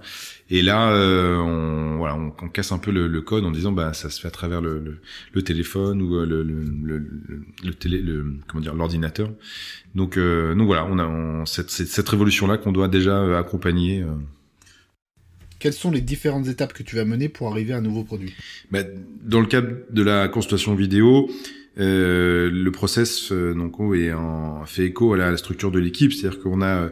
Et 0.49 0.61
là, 0.61 0.91
euh, 0.91 1.37
on, 1.37 1.97
voilà, 1.97 2.15
on, 2.15 2.49
casse 2.49 2.71
un 2.71 2.77
peu 2.77 2.91
le, 2.91 3.07
le, 3.07 3.21
code 3.21 3.43
en 3.43 3.49
disant, 3.49 3.71
bah, 3.71 3.93
ça 3.93 4.11
se 4.11 4.21
fait 4.21 4.27
à 4.27 4.31
travers 4.31 4.61
le, 4.61 4.77
le, 4.77 4.99
le 5.31 5.41
téléphone 5.41 5.99
ou 5.99 6.15
euh, 6.15 6.25
le, 6.27 6.43
le, 6.43 7.73
télé, 7.73 7.99
le 7.99 8.35
comment 8.47 8.61
dire, 8.61 8.75
l'ordinateur. 8.75 9.31
Donc, 9.95 10.15
euh, 10.15 10.53
donc 10.53 10.67
voilà, 10.67 10.85
on 10.85 10.99
a 10.99 11.07
on, 11.07 11.45
cette, 11.45 11.71
cette, 11.71 12.07
révolution-là 12.07 12.57
qu'on 12.57 12.71
doit 12.71 12.87
déjà 12.87 13.17
euh, 13.17 13.39
accompagner. 13.39 14.03
Euh. 14.03 14.13
Quelles 15.63 15.71
sont 15.71 15.91
les 15.91 16.01
différentes 16.01 16.49
étapes 16.49 16.73
que 16.73 16.83
tu 16.83 16.97
vas 16.97 17.05
mener 17.05 17.29
pour 17.29 17.49
arriver 17.49 17.71
à 17.71 17.77
un 17.77 17.81
nouveau 17.81 18.03
produit? 18.03 18.33
Bah, 18.69 18.81
Dans 19.23 19.39
le 19.39 19.45
cadre 19.45 19.69
de 19.91 20.03
la 20.03 20.27
consultation 20.27 20.75
vidéo, 20.75 21.29
euh, 21.79 22.51
le 22.51 22.71
process 22.71 23.31
euh, 23.31 23.55
donc 23.55 23.79
est 23.95 24.13
en, 24.13 24.63
fait 24.65 24.85
écho 24.85 25.13
à 25.13 25.17
la, 25.17 25.35
structure 25.37 25.71
de 25.71 25.79
l'équipe, 25.79 26.13
c'est-à-dire 26.13 26.39
qu'on 26.39 26.61
a 26.61 26.89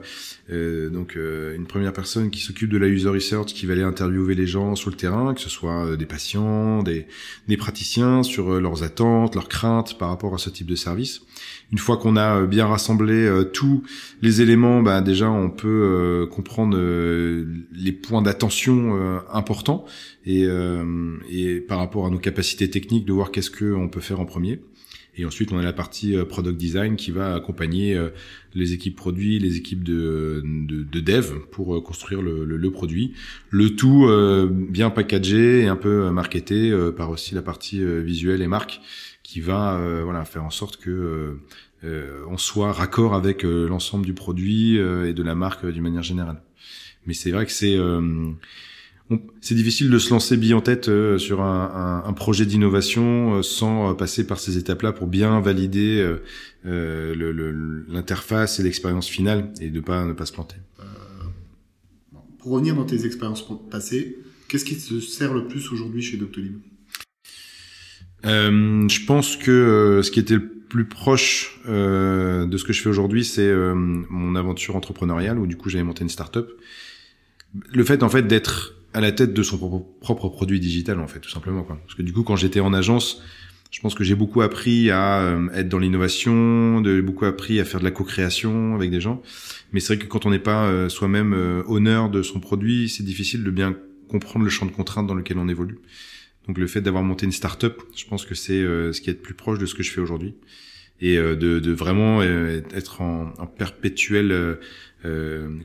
euh, 0.52 0.90
donc 0.90 1.16
euh, 1.16 1.56
une 1.56 1.68
première 1.68 1.94
personne 1.94 2.32
qui 2.32 2.40
s'occupe 2.40 2.72
de 2.72 2.80
la 2.80 2.88
user 2.88 3.10
research, 3.10 3.54
qui 3.54 3.68
va 3.68 3.74
aller 3.74 3.84
interviewer 3.84 4.34
les 4.34 4.48
gens 4.48 4.76
sur 4.76 4.90
le 4.90 4.96
terrain, 4.96 5.36
que 5.36 5.42
ce 5.42 5.50
soit 5.50 5.96
des 5.98 6.08
patients, 6.08 6.82
des, 6.82 7.06
des 7.48 7.58
praticiens 7.58 8.24
sur 8.24 8.60
leurs 8.60 8.82
attentes, 8.82 9.36
leurs 9.36 9.50
craintes 9.50 10.00
par 10.00 10.10
rapport 10.10 10.34
à 10.34 10.40
ce 10.40 10.50
type 10.50 10.68
de 10.68 10.76
service. 10.76 11.22
Une 11.72 11.78
fois 11.78 11.98
qu'on 11.98 12.18
a 12.18 12.46
bien 12.46 12.66
rassemblé 12.66 13.32
tous 13.54 13.84
les 14.22 14.42
éléments, 14.42 14.82
bah, 14.82 15.02
déjà 15.02 15.30
on 15.30 15.50
peut 15.50 16.28
comprendre 16.30 16.78
les 16.78 17.92
points 17.94 18.22
d'attention 18.22 19.22
importants 19.32 19.86
et, 20.26 20.48
et 21.30 21.62
par 21.62 21.78
rapport 21.78 22.06
à 22.06 22.10
nos 22.10 22.20
capacités 22.20 22.70
techniques 22.70 23.06
de 23.06 23.14
voir 23.14 23.32
qu'est-ce 23.32 23.52
qu'on 23.52 23.88
peut 23.88 24.02
faire 24.02 24.20
en 24.20 24.26
premier. 24.26 24.60
Et 25.18 25.26
ensuite, 25.26 25.52
on 25.52 25.58
a 25.58 25.64
la 25.64 25.74
partie 25.74 26.16
euh, 26.16 26.24
product 26.24 26.58
design 26.58 26.96
qui 26.96 27.12
va 27.12 27.36
accompagner 27.36 27.96
euh, 27.96 28.10
les 28.54 28.74
équipes 28.74 28.96
produits, 28.96 29.40
les 29.40 29.58
équipes 29.58 29.84
de, 29.84 30.42
de, 30.46 30.84
de 30.84 31.00
dev 31.00 31.40
pour 31.52 31.76
euh, 31.76 31.82
construire 31.82 32.22
le, 32.22 32.46
le, 32.46 32.72
produit. 32.72 33.14
Le 33.50 33.76
tout 33.76 34.08
bien 34.50 34.90
packagé 34.90 35.62
et 35.62 35.68
un 35.68 35.76
peu 35.76 36.10
marketé 36.10 36.74
par 36.96 37.10
aussi 37.10 37.36
la 37.36 37.42
partie 37.42 37.84
visuelle 38.02 38.42
et 38.42 38.48
marque 38.48 38.80
qui 39.24 39.42
va 39.42 39.78
voilà 40.04 40.24
faire 40.24 40.46
en 40.46 40.50
sorte 40.50 40.78
que 40.78 41.38
on 41.84 42.38
soit 42.38 42.72
raccord 42.72 43.14
avec 43.14 43.44
l'ensemble 43.44 44.06
du 44.06 44.14
produit 44.14 44.78
et 44.78 45.14
de 45.14 45.24
la 45.24 45.36
marque 45.36 45.66
d'une 45.66 45.84
manière 45.84 46.04
générale. 46.04 46.42
Mais 47.06 47.14
c'est 47.14 47.32
vrai 47.32 47.46
que 47.46 47.52
c'est 47.52 47.78
c'est 49.42 49.56
difficile 49.56 49.90
de 49.90 50.00
se 50.00 50.10
lancer 50.12 50.38
bille 50.38 50.54
en 50.54 50.62
tête 50.62 50.88
euh, 50.88 51.18
sur 51.18 51.42
un, 51.42 52.04
un, 52.06 52.14
projet 52.14 52.46
d'innovation 52.46 53.36
euh, 53.36 53.42
sans 53.42 53.90
euh, 53.90 53.94
passer 53.94 54.26
par 54.26 54.40
ces 54.40 54.58
étapes-là 54.58 54.92
pour 54.94 55.08
bien 55.08 55.42
valider 55.42 56.08
l'interface 56.64 58.60
et 58.60 58.64
l'expérience 58.64 59.08
finale 59.08 59.52
et 59.60 59.70
de 59.70 59.80
pas 59.80 60.06
ne 60.06 60.14
pas 60.14 60.26
se 60.26 60.34
planter. 60.34 60.56
pour 62.40 62.52
revenir 62.52 62.76
dans 62.76 62.86
tes 62.86 63.06
expériences 63.06 63.46
passées, 63.70 64.18
qu'est-ce 64.48 64.66
qui 64.66 64.78
te 64.78 65.00
sert 65.00 65.34
le 65.34 65.48
plus 65.48 65.72
aujourd'hui 65.72 66.02
chez 66.02 66.18
Doctolib? 66.18 66.58
Je 68.24 69.06
pense 69.06 69.36
que 69.36 70.02
ce 70.04 70.12
qui 70.12 70.20
était 70.20 70.36
le 70.36 70.48
plus 70.48 70.86
proche 70.86 71.60
de 71.68 72.58
ce 72.58 72.64
que 72.64 72.74
je 72.74 72.82
fais 72.82 72.90
aujourd'hui, 72.90 73.26
c'est 73.26 73.52
mon 73.74 74.36
aventure 74.36 74.76
entrepreneuriale 74.76 75.40
où 75.40 75.48
du 75.48 75.58
coup 75.58 75.70
j'avais 75.70 75.84
monté 75.84 76.04
une 76.04 76.10
start-up. 76.10 76.52
Le 77.74 77.84
fait 77.84 78.04
en 78.04 78.10
fait 78.10 78.28
d'être 78.28 78.76
à 78.94 79.02
la 79.02 79.12
tête 79.12 79.34
de 79.34 79.44
son 79.44 79.58
propre, 80.02 80.30
produit 80.30 80.60
digital 80.60 81.00
en 81.00 81.08
fait 81.08 81.20
tout 81.20 81.30
simplement 81.30 81.64
quoi. 81.64 81.78
parce 81.82 81.96
que 81.96 82.02
du 82.02 82.14
coup 82.14 82.24
quand 82.24 82.36
j'étais 82.36 82.60
en 82.60 82.74
agence 82.74 83.22
je 83.72 83.80
pense 83.80 83.96
que 83.96 84.04
j'ai 84.04 84.16
beaucoup 84.16 84.42
appris 84.42 84.92
à 84.92 85.22
euh, 85.22 85.48
être 85.54 85.70
dans 85.70 85.80
l'innovation 85.80 86.82
de 86.82 87.00
beaucoup 87.00 87.26
appris 87.26 87.60
à 87.62 87.66
faire 87.66 87.80
de 87.80 87.86
la 87.86 87.92
co-création 87.92 88.76
avec 88.76 88.92
des 88.92 89.00
gens. 89.00 89.22
Mais 89.72 89.80
c'est 89.80 89.96
vrai 89.96 90.06
que 90.06 90.10
quand 90.10 90.26
on 90.26 90.30
n'est 90.30 90.40
pas 90.40 90.66
euh, 90.66 90.90
soi-même 90.90 91.34
euh, 91.34 91.64
honneur 91.68 92.10
de 92.10 92.22
son 92.22 92.42
produit 92.42 92.90
c'est 92.90 93.04
difficile 93.04 93.44
de 93.46 93.50
bien 93.50 93.78
comprendre 94.10 94.44
le 94.44 94.52
champ 94.52 94.66
de 94.66 94.72
contraintes 94.72 95.08
dans 95.08 95.16
lequel 95.16 95.38
on 95.38 95.48
évolue. 95.48 95.80
Donc 96.48 96.58
le 96.58 96.68
fait 96.68 96.82
d'avoir 96.82 97.04
monté 97.04 97.26
une 97.26 97.32
start-up 97.32 97.82
je 97.96 98.06
pense 98.06 98.26
que 98.26 98.36
c'est 98.36 98.62
ce 98.62 99.00
qui 99.00 99.10
est 99.10 99.14
le 99.14 99.20
plus 99.20 99.36
proche 99.36 99.58
de 99.58 99.66
ce 99.66 99.74
que 99.74 99.84
je 99.84 99.92
fais 99.92 100.02
aujourd'hui. 100.02 100.36
Et 101.04 101.18
de, 101.18 101.72
vraiment 101.72 102.22
être 102.22 103.02
en, 103.02 103.34
en 103.40 103.48
perpétuel 103.48 104.32
euh, 104.32 104.56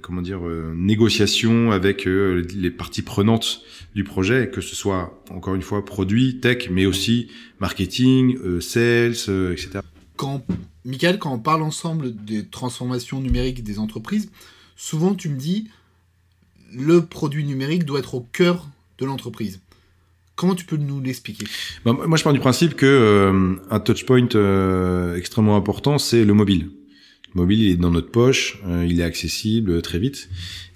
comment 0.01 0.23
dire 0.23 0.47
euh, 0.47 0.73
négociation 0.75 1.71
avec 1.71 2.07
euh, 2.07 2.47
les 2.55 2.71
parties 2.71 3.03
prenantes 3.03 3.63
du 3.95 4.05
projet, 4.05 4.51
que 4.51 4.61
ce 4.61 4.75
soit 4.75 5.23
encore 5.31 5.55
une 5.55 5.63
fois 5.63 5.85
produit, 5.85 6.41
tech, 6.41 6.71
mais 6.71 6.87
aussi 6.87 7.29
marketing, 7.61 8.61
sales, 8.61 9.13
etc. 9.53 9.81
Quand 10.17 10.43
Michael, 10.85 11.19
quand 11.19 11.33
on 11.33 11.39
parle 11.39 11.63
ensemble 11.63 12.15
des 12.15 12.47
transformations 12.47 13.21
numériques 13.21 13.63
des 13.63 13.79
entreprises, 13.79 14.31
souvent 14.77 15.15
tu 15.15 15.29
me 15.29 15.37
dis 15.37 15.69
le 16.73 17.05
produit 17.05 17.45
numérique 17.45 17.85
doit 17.85 17.99
être 17.99 18.15
au 18.15 18.21
cœur 18.21 18.67
de 18.99 19.05
l'entreprise. 19.05 19.61
Comment 20.35 20.55
tu 20.55 20.67
peux 20.67 20.77
nous 20.77 21.01
l'expliquer? 21.01 21.47
Bah, 21.85 21.93
Moi, 21.93 22.17
je 22.19 22.25
pars 22.25 22.35
du 22.35 22.41
principe 22.41 22.75
que 22.75 23.57
un 23.71 23.81
touchpoint 23.81 24.29
extrêmement 25.17 25.57
important, 25.57 25.99
c'est 25.99 26.25
le 26.25 26.35
mobile 26.35 26.71
mobile, 27.37 27.61
il 27.61 27.71
est 27.73 27.77
dans 27.77 27.91
notre 27.91 28.11
poche, 28.11 28.59
euh, 28.67 28.87
il 28.89 29.01
est 29.01 29.05
accessible 29.05 29.71
euh, 29.71 29.81
très 29.81 29.99
vite. 29.99 30.29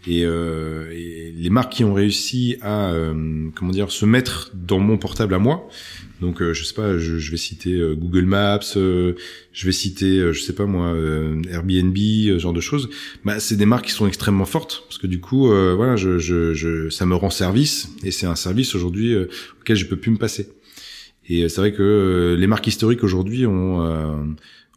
Et, 0.06 0.24
euh, 0.24 0.88
les 1.34 1.50
marques 1.50 1.72
qui 1.72 1.84
ont 1.84 1.92
réussi 1.92 2.56
à 2.62 2.90
euh, 2.92 3.48
comment 3.54 3.70
dire 3.70 3.90
se 3.90 4.06
mettre 4.06 4.50
dans 4.54 4.78
mon 4.78 4.96
portable 4.96 5.34
à 5.34 5.38
moi. 5.38 5.68
Donc 6.20 6.42
je 6.42 6.64
sais 6.64 6.74
pas, 6.74 6.98
je, 6.98 7.18
je 7.18 7.30
vais 7.30 7.38
citer 7.38 7.78
Google 7.96 8.26
Maps, 8.26 8.60
je 8.74 9.14
vais 9.52 9.72
citer 9.72 10.32
je 10.34 10.40
sais 10.40 10.52
pas 10.52 10.66
moi 10.66 10.94
Airbnb, 11.50 11.96
ce 11.96 12.38
genre 12.38 12.52
de 12.52 12.60
choses. 12.60 12.90
Bah 13.24 13.40
c'est 13.40 13.56
des 13.56 13.64
marques 13.64 13.86
qui 13.86 13.92
sont 13.92 14.06
extrêmement 14.06 14.44
fortes 14.44 14.84
parce 14.86 14.98
que 14.98 15.06
du 15.06 15.20
coup 15.20 15.46
voilà, 15.46 15.96
je, 15.96 16.18
je, 16.18 16.52
je, 16.52 16.90
ça 16.90 17.06
me 17.06 17.14
rend 17.14 17.30
service 17.30 17.88
et 18.04 18.10
c'est 18.10 18.26
un 18.26 18.36
service 18.36 18.74
aujourd'hui 18.74 19.16
auquel 19.60 19.76
je 19.76 19.86
peux 19.86 19.96
plus 19.96 20.10
me 20.10 20.18
passer. 20.18 20.50
Et 21.26 21.48
c'est 21.48 21.60
vrai 21.62 21.72
que 21.72 22.36
les 22.38 22.46
marques 22.46 22.66
historiques 22.66 23.02
aujourd'hui 23.02 23.46
ont, 23.46 23.80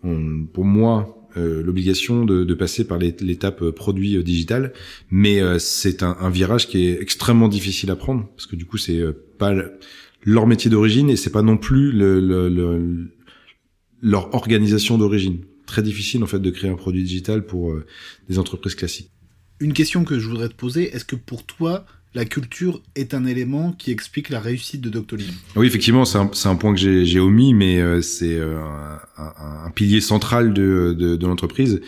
ont 0.03 0.45
pour 0.53 0.63
moi 0.63 1.22
euh, 1.37 1.63
l'obligation 1.63 2.25
de, 2.25 2.43
de, 2.43 2.53
passer 2.53 2.85
par 2.85 2.99
l'étape 2.99 3.61
euh, 3.63 3.71
produit 3.71 4.17
euh, 4.17 4.23
digital, 4.23 4.71
mais 5.09 5.41
c'est 5.59 6.03
un, 6.03 6.15
un, 6.19 6.29
virage 6.29 6.67
qui 6.67 6.85
est 6.85 7.01
extrêmement 7.01 7.47
difficile 7.47 7.89
à 7.91 7.95
prendre 7.95 8.27
parce 8.35 8.45
que 8.45 8.55
du 8.55 8.65
coup 8.65 8.77
c'est 8.77 9.01
pas 9.37 9.53
leur 10.23 10.47
métier 10.47 10.69
d'origine 10.69 11.09
et 11.09 11.15
c'est 11.15 11.31
pas 11.31 11.41
non 11.41 11.57
plus 11.57 11.91
le, 11.91 12.19
le, 12.19 13.11
leur 14.01 14.33
organisation 14.35 14.97
d'origine. 14.97 15.39
Très 15.65 15.81
difficile 15.81 16.23
en 16.23 16.27
fait 16.27 16.39
de 16.39 16.49
créer 16.49 16.69
un 16.69 16.75
produit 16.75 17.03
digital 17.03 17.45
pour 17.45 17.75
des 18.29 18.37
entreprises 18.37 18.75
classiques. 18.75 19.09
Une 19.59 19.73
question 19.73 20.03
que 20.03 20.19
je 20.19 20.27
voudrais 20.27 20.49
te 20.49 20.55
poser, 20.55 20.93
est-ce 20.95 21.05
que 21.05 21.15
pour 21.15 21.45
toi 21.45 21.85
la 22.15 22.25
culture 22.25 22.81
est 22.95 23.13
un 23.13 23.25
élément 23.25 23.73
qui 23.77 23.91
explique 23.91 24.29
la 24.29 24.39
réussite 24.39 24.81
de 24.81 24.89
Doctolib. 24.89 25.31
Oui, 25.55 25.65
effectivement, 25.65 26.05
c'est 26.05 26.19
un, 26.19 26.29
un, 26.45 26.55
point 26.55 26.73
que 26.73 26.79
j'ai 26.79 27.19
omis, 27.19 27.53
mais 27.53 27.79
euh, 27.79 28.01
c'est 28.01 28.37
euh, 28.37 28.59
un, 29.17 29.65
un, 29.65 29.71
pilier 29.71 30.01
central 30.01 30.53
de, 30.53 30.95
de, 30.97 31.15
de 31.15 31.27
l'entreprise. 31.27 31.81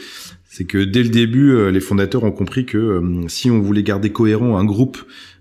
C'est 0.50 0.65
que 0.65 0.84
dès 0.84 1.03
le 1.03 1.10
début, 1.10 1.51
euh, 1.51 1.70
les 1.70 1.79
fondateurs 1.79 2.24
ont 2.24 2.32
compris 2.32 2.65
que 2.65 3.01
si 3.27 3.51
on 3.51 3.60
voulait 3.60 3.84
garder 3.84 4.12
cohérent 4.12 4.58
un 4.58 4.65
groupe 4.65 4.98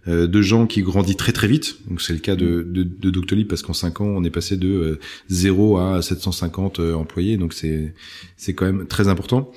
de 0.07 0.43
gens 0.43 0.67
qui 0.67 0.83
grandit 0.83 1.17
très 1.17 1.33
très 1.33 1.49
vite, 1.49 1.79
donc 1.89 2.03
c'est 2.03 2.13
le 2.13 2.19
cas 2.19 2.37
de, 2.37 2.63
de, 2.69 2.83
de 2.83 3.09
Doctolib 3.09 3.49
parce 3.49 3.63
qu'en 3.63 3.73
5 3.73 4.03
ans, 4.03 4.05
on 4.05 4.23
est 4.23 4.29
passé 4.29 4.59
de 4.59 4.99
0 5.31 5.79
à 5.79 6.03
750 6.03 6.79
employés, 6.81 7.39
donc 7.39 7.55
c'est 7.55 7.95
c'est 8.37 8.53
quand 8.53 8.67
même 8.67 8.87
très 8.87 9.09
important. 9.09 9.51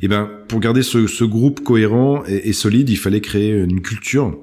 Et 0.00 0.08
ben 0.08 0.28
pour 0.48 0.58
garder 0.58 0.82
ce, 0.82 1.06
ce 1.06 1.22
groupe 1.22 1.60
cohérent 1.62 2.24
et 2.26 2.52
solide, 2.52 2.90
il 2.90 2.96
fallait 2.98 3.20
créer 3.20 3.52
une 3.52 3.80
culture 3.80 4.36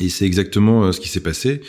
et 0.00 0.08
c'est 0.08 0.26
exactement 0.26 0.84
euh, 0.84 0.92
ce 0.92 1.00
qui 1.00 1.08
s'est 1.08 1.22
passé. 1.22 1.60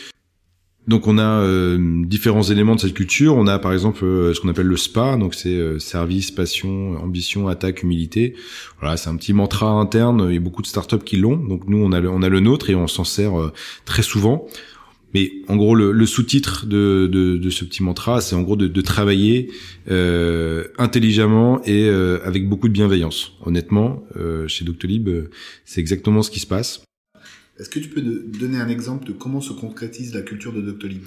Donc 0.86 1.08
on 1.08 1.18
a 1.18 1.40
euh, 1.40 2.04
différents 2.04 2.44
éléments 2.44 2.76
de 2.76 2.80
cette 2.80 2.94
culture. 2.94 3.34
On 3.36 3.48
a 3.48 3.58
par 3.58 3.72
exemple 3.72 4.04
euh, 4.04 4.32
ce 4.34 4.40
qu'on 4.40 4.48
appelle 4.48 4.66
le 4.66 4.76
SPA, 4.76 5.16
donc 5.16 5.34
c'est 5.34 5.80
service, 5.80 6.30
passion, 6.30 6.96
ambition, 6.96 7.48
attaque, 7.48 7.82
humilité. 7.82 8.34
Voilà, 8.80 8.96
c'est 8.96 9.10
un 9.10 9.16
petit 9.16 9.32
mantra 9.32 9.68
interne. 9.70 10.26
Il 10.28 10.34
y 10.34 10.36
a 10.36 10.40
beaucoup 10.40 10.62
de 10.62 10.68
startups 10.68 11.04
qui 11.04 11.16
l'ont. 11.16 11.36
Donc 11.36 11.66
nous 11.66 11.78
on 11.78 11.90
a 11.90 12.00
le, 12.00 12.08
on 12.08 12.22
a 12.22 12.28
le 12.28 12.40
nôtre 12.40 12.70
et 12.70 12.76
on 12.76 12.86
s'en 12.86 13.04
sert 13.04 13.32
très 13.84 14.02
souvent. 14.02 14.46
Mais 15.14 15.32
en 15.48 15.56
gros, 15.56 15.74
le, 15.74 15.92
le 15.92 16.06
sous-titre 16.06 16.66
de, 16.66 17.08
de, 17.10 17.36
de, 17.38 17.50
ce 17.50 17.64
petit 17.64 17.82
mantra, 17.82 18.20
c'est 18.20 18.36
en 18.36 18.42
gros 18.42 18.56
de, 18.56 18.66
de 18.66 18.80
travailler 18.80 19.50
intelligemment 20.78 21.62
et 21.64 21.88
avec 21.88 22.48
beaucoup 22.48 22.68
de 22.68 22.72
bienveillance. 22.74 23.32
Honnêtement, 23.44 24.04
chez 24.46 24.64
Doctolib, 24.64 25.08
c'est 25.64 25.80
exactement 25.80 26.22
ce 26.22 26.30
qui 26.30 26.40
se 26.40 26.46
passe. 26.46 26.85
Est-ce 27.58 27.70
que 27.70 27.78
tu 27.78 27.88
peux 27.88 28.02
donner 28.02 28.58
un 28.58 28.68
exemple 28.68 29.06
de 29.06 29.12
comment 29.12 29.40
se 29.40 29.52
concrétise 29.52 30.14
la 30.14 30.22
culture 30.22 30.52
de 30.52 30.60
Doctolib? 30.60 31.02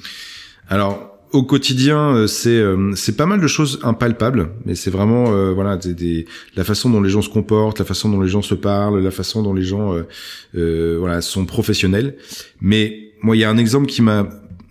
Alors, 0.67 1.19
au 1.31 1.43
quotidien, 1.43 2.15
euh, 2.15 2.27
c'est 2.27 2.57
euh, 2.57 2.91
c'est 2.95 3.15
pas 3.15 3.27
mal 3.27 3.39
de 3.39 3.47
choses 3.47 3.79
impalpables, 3.83 4.49
mais 4.65 4.73
c'est 4.73 4.89
vraiment 4.89 5.31
euh, 5.31 5.51
voilà 5.53 5.77
des, 5.77 5.93
des, 5.93 6.25
la 6.55 6.63
façon 6.63 6.89
dont 6.89 7.01
les 7.01 7.09
gens 7.09 7.21
se 7.21 7.29
comportent, 7.29 7.77
la 7.77 7.85
façon 7.85 8.09
dont 8.09 8.21
les 8.21 8.29
gens 8.29 8.41
se 8.41 8.55
parlent, 8.55 8.99
la 8.99 9.11
façon 9.11 9.43
dont 9.43 9.53
les 9.53 9.63
gens 9.63 9.95
euh, 10.55 10.97
voilà 10.99 11.21
sont 11.21 11.45
professionnels. 11.45 12.15
Mais 12.61 13.11
moi, 13.21 13.35
il 13.35 13.39
y 13.39 13.43
a 13.43 13.49
un 13.49 13.57
exemple 13.57 13.85
qui 13.85 14.01
m'a 14.01 14.27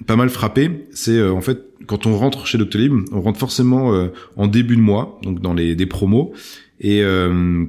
pas 0.06 0.16
mal 0.16 0.30
frappé, 0.30 0.88
c'est 0.90 1.22
en 1.22 1.40
fait 1.40 1.64
quand 1.86 2.06
on 2.06 2.16
rentre 2.16 2.46
chez 2.46 2.58
Doctolib, 2.58 2.92
on 3.12 3.20
rentre 3.20 3.38
forcément 3.38 4.08
en 4.36 4.46
début 4.46 4.76
de 4.76 4.80
mois, 4.80 5.18
donc 5.22 5.40
dans 5.40 5.54
les 5.54 5.74
des 5.74 5.86
promos. 5.86 6.34
Et 6.80 7.02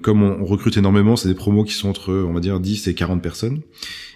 comme 0.03 0.21
on, 0.21 0.45
recrute 0.45 0.77
énormément, 0.77 1.15
c'est 1.15 1.27
des 1.27 1.35
promos 1.35 1.63
qui 1.63 1.73
sont 1.73 1.89
entre, 1.89 2.13
on 2.13 2.33
va 2.33 2.39
dire, 2.39 2.59
10 2.59 2.87
et 2.87 2.93
40 2.93 3.21
personnes. 3.21 3.61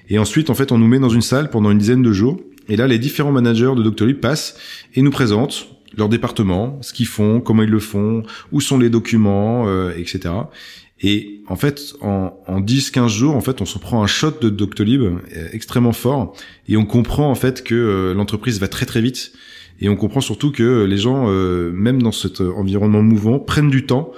Et 0.10 0.20
ensuite, 0.20 0.50
en 0.50 0.54
fait, 0.54 0.72
on 0.72 0.78
nous 0.78 0.88
met 0.88 1.00
dans 1.00 1.10
une 1.10 1.22
salle 1.22 1.50
pendant 1.50 1.72
une 1.72 1.78
dizaine 1.80 2.04
de 2.04 2.12
jours. 2.12 2.40
Et 2.70 2.76
là, 2.76 2.88
les 2.88 3.00
différents 3.00 3.32
managers 3.32 3.74
de 3.76 3.82
Doctolib 3.82 4.20
passent 4.20 4.56
et 4.94 5.02
nous 5.02 5.12
présentent 5.12 5.68
leur 5.96 6.10
département, 6.10 6.80
ce 6.82 6.94
qu'ils 6.94 7.08
font, 7.08 7.40
comment 7.40 7.64
ils 7.64 7.70
le 7.70 7.80
font, 7.80 8.24
où 8.52 8.62
sont 8.62 8.78
les 8.78 8.90
documents, 8.90 9.68
euh, 9.68 9.92
etc. 9.96 10.34
Et 11.02 11.42
en 11.48 11.56
fait, 11.56 11.94
en, 12.02 12.40
en 12.48 12.62
10-15 12.62 13.10
jours, 13.10 13.36
en 13.36 13.42
fait, 13.42 13.62
on 13.62 13.66
se 13.66 13.78
prend 13.78 14.04
un 14.04 14.08
shot 14.08 14.34
de 14.42 14.50
Doctolib 14.50 15.02
euh, 15.02 15.20
extrêmement 15.52 15.94
fort 15.94 16.36
et 16.68 16.78
on 16.78 16.86
comprend 16.86 17.30
en 17.30 17.36
fait 17.36 17.64
que 17.64 17.76
euh, 17.76 18.14
l'entreprise 18.14 18.60
va 18.60 18.68
très 18.68 18.86
très 18.86 19.02
vite 19.02 19.34
et 19.82 19.90
on 19.90 19.96
comprend 19.96 20.22
surtout 20.22 20.52
que 20.52 20.86
les 20.86 20.98
gens, 20.98 21.28
même 21.28 22.02
dans 22.02 22.12
cet 22.12 22.42
environnement 22.42 23.02
mouvant, 23.02 23.40
prennent 23.40 23.72
du 23.72 23.86
temps 23.86 24.12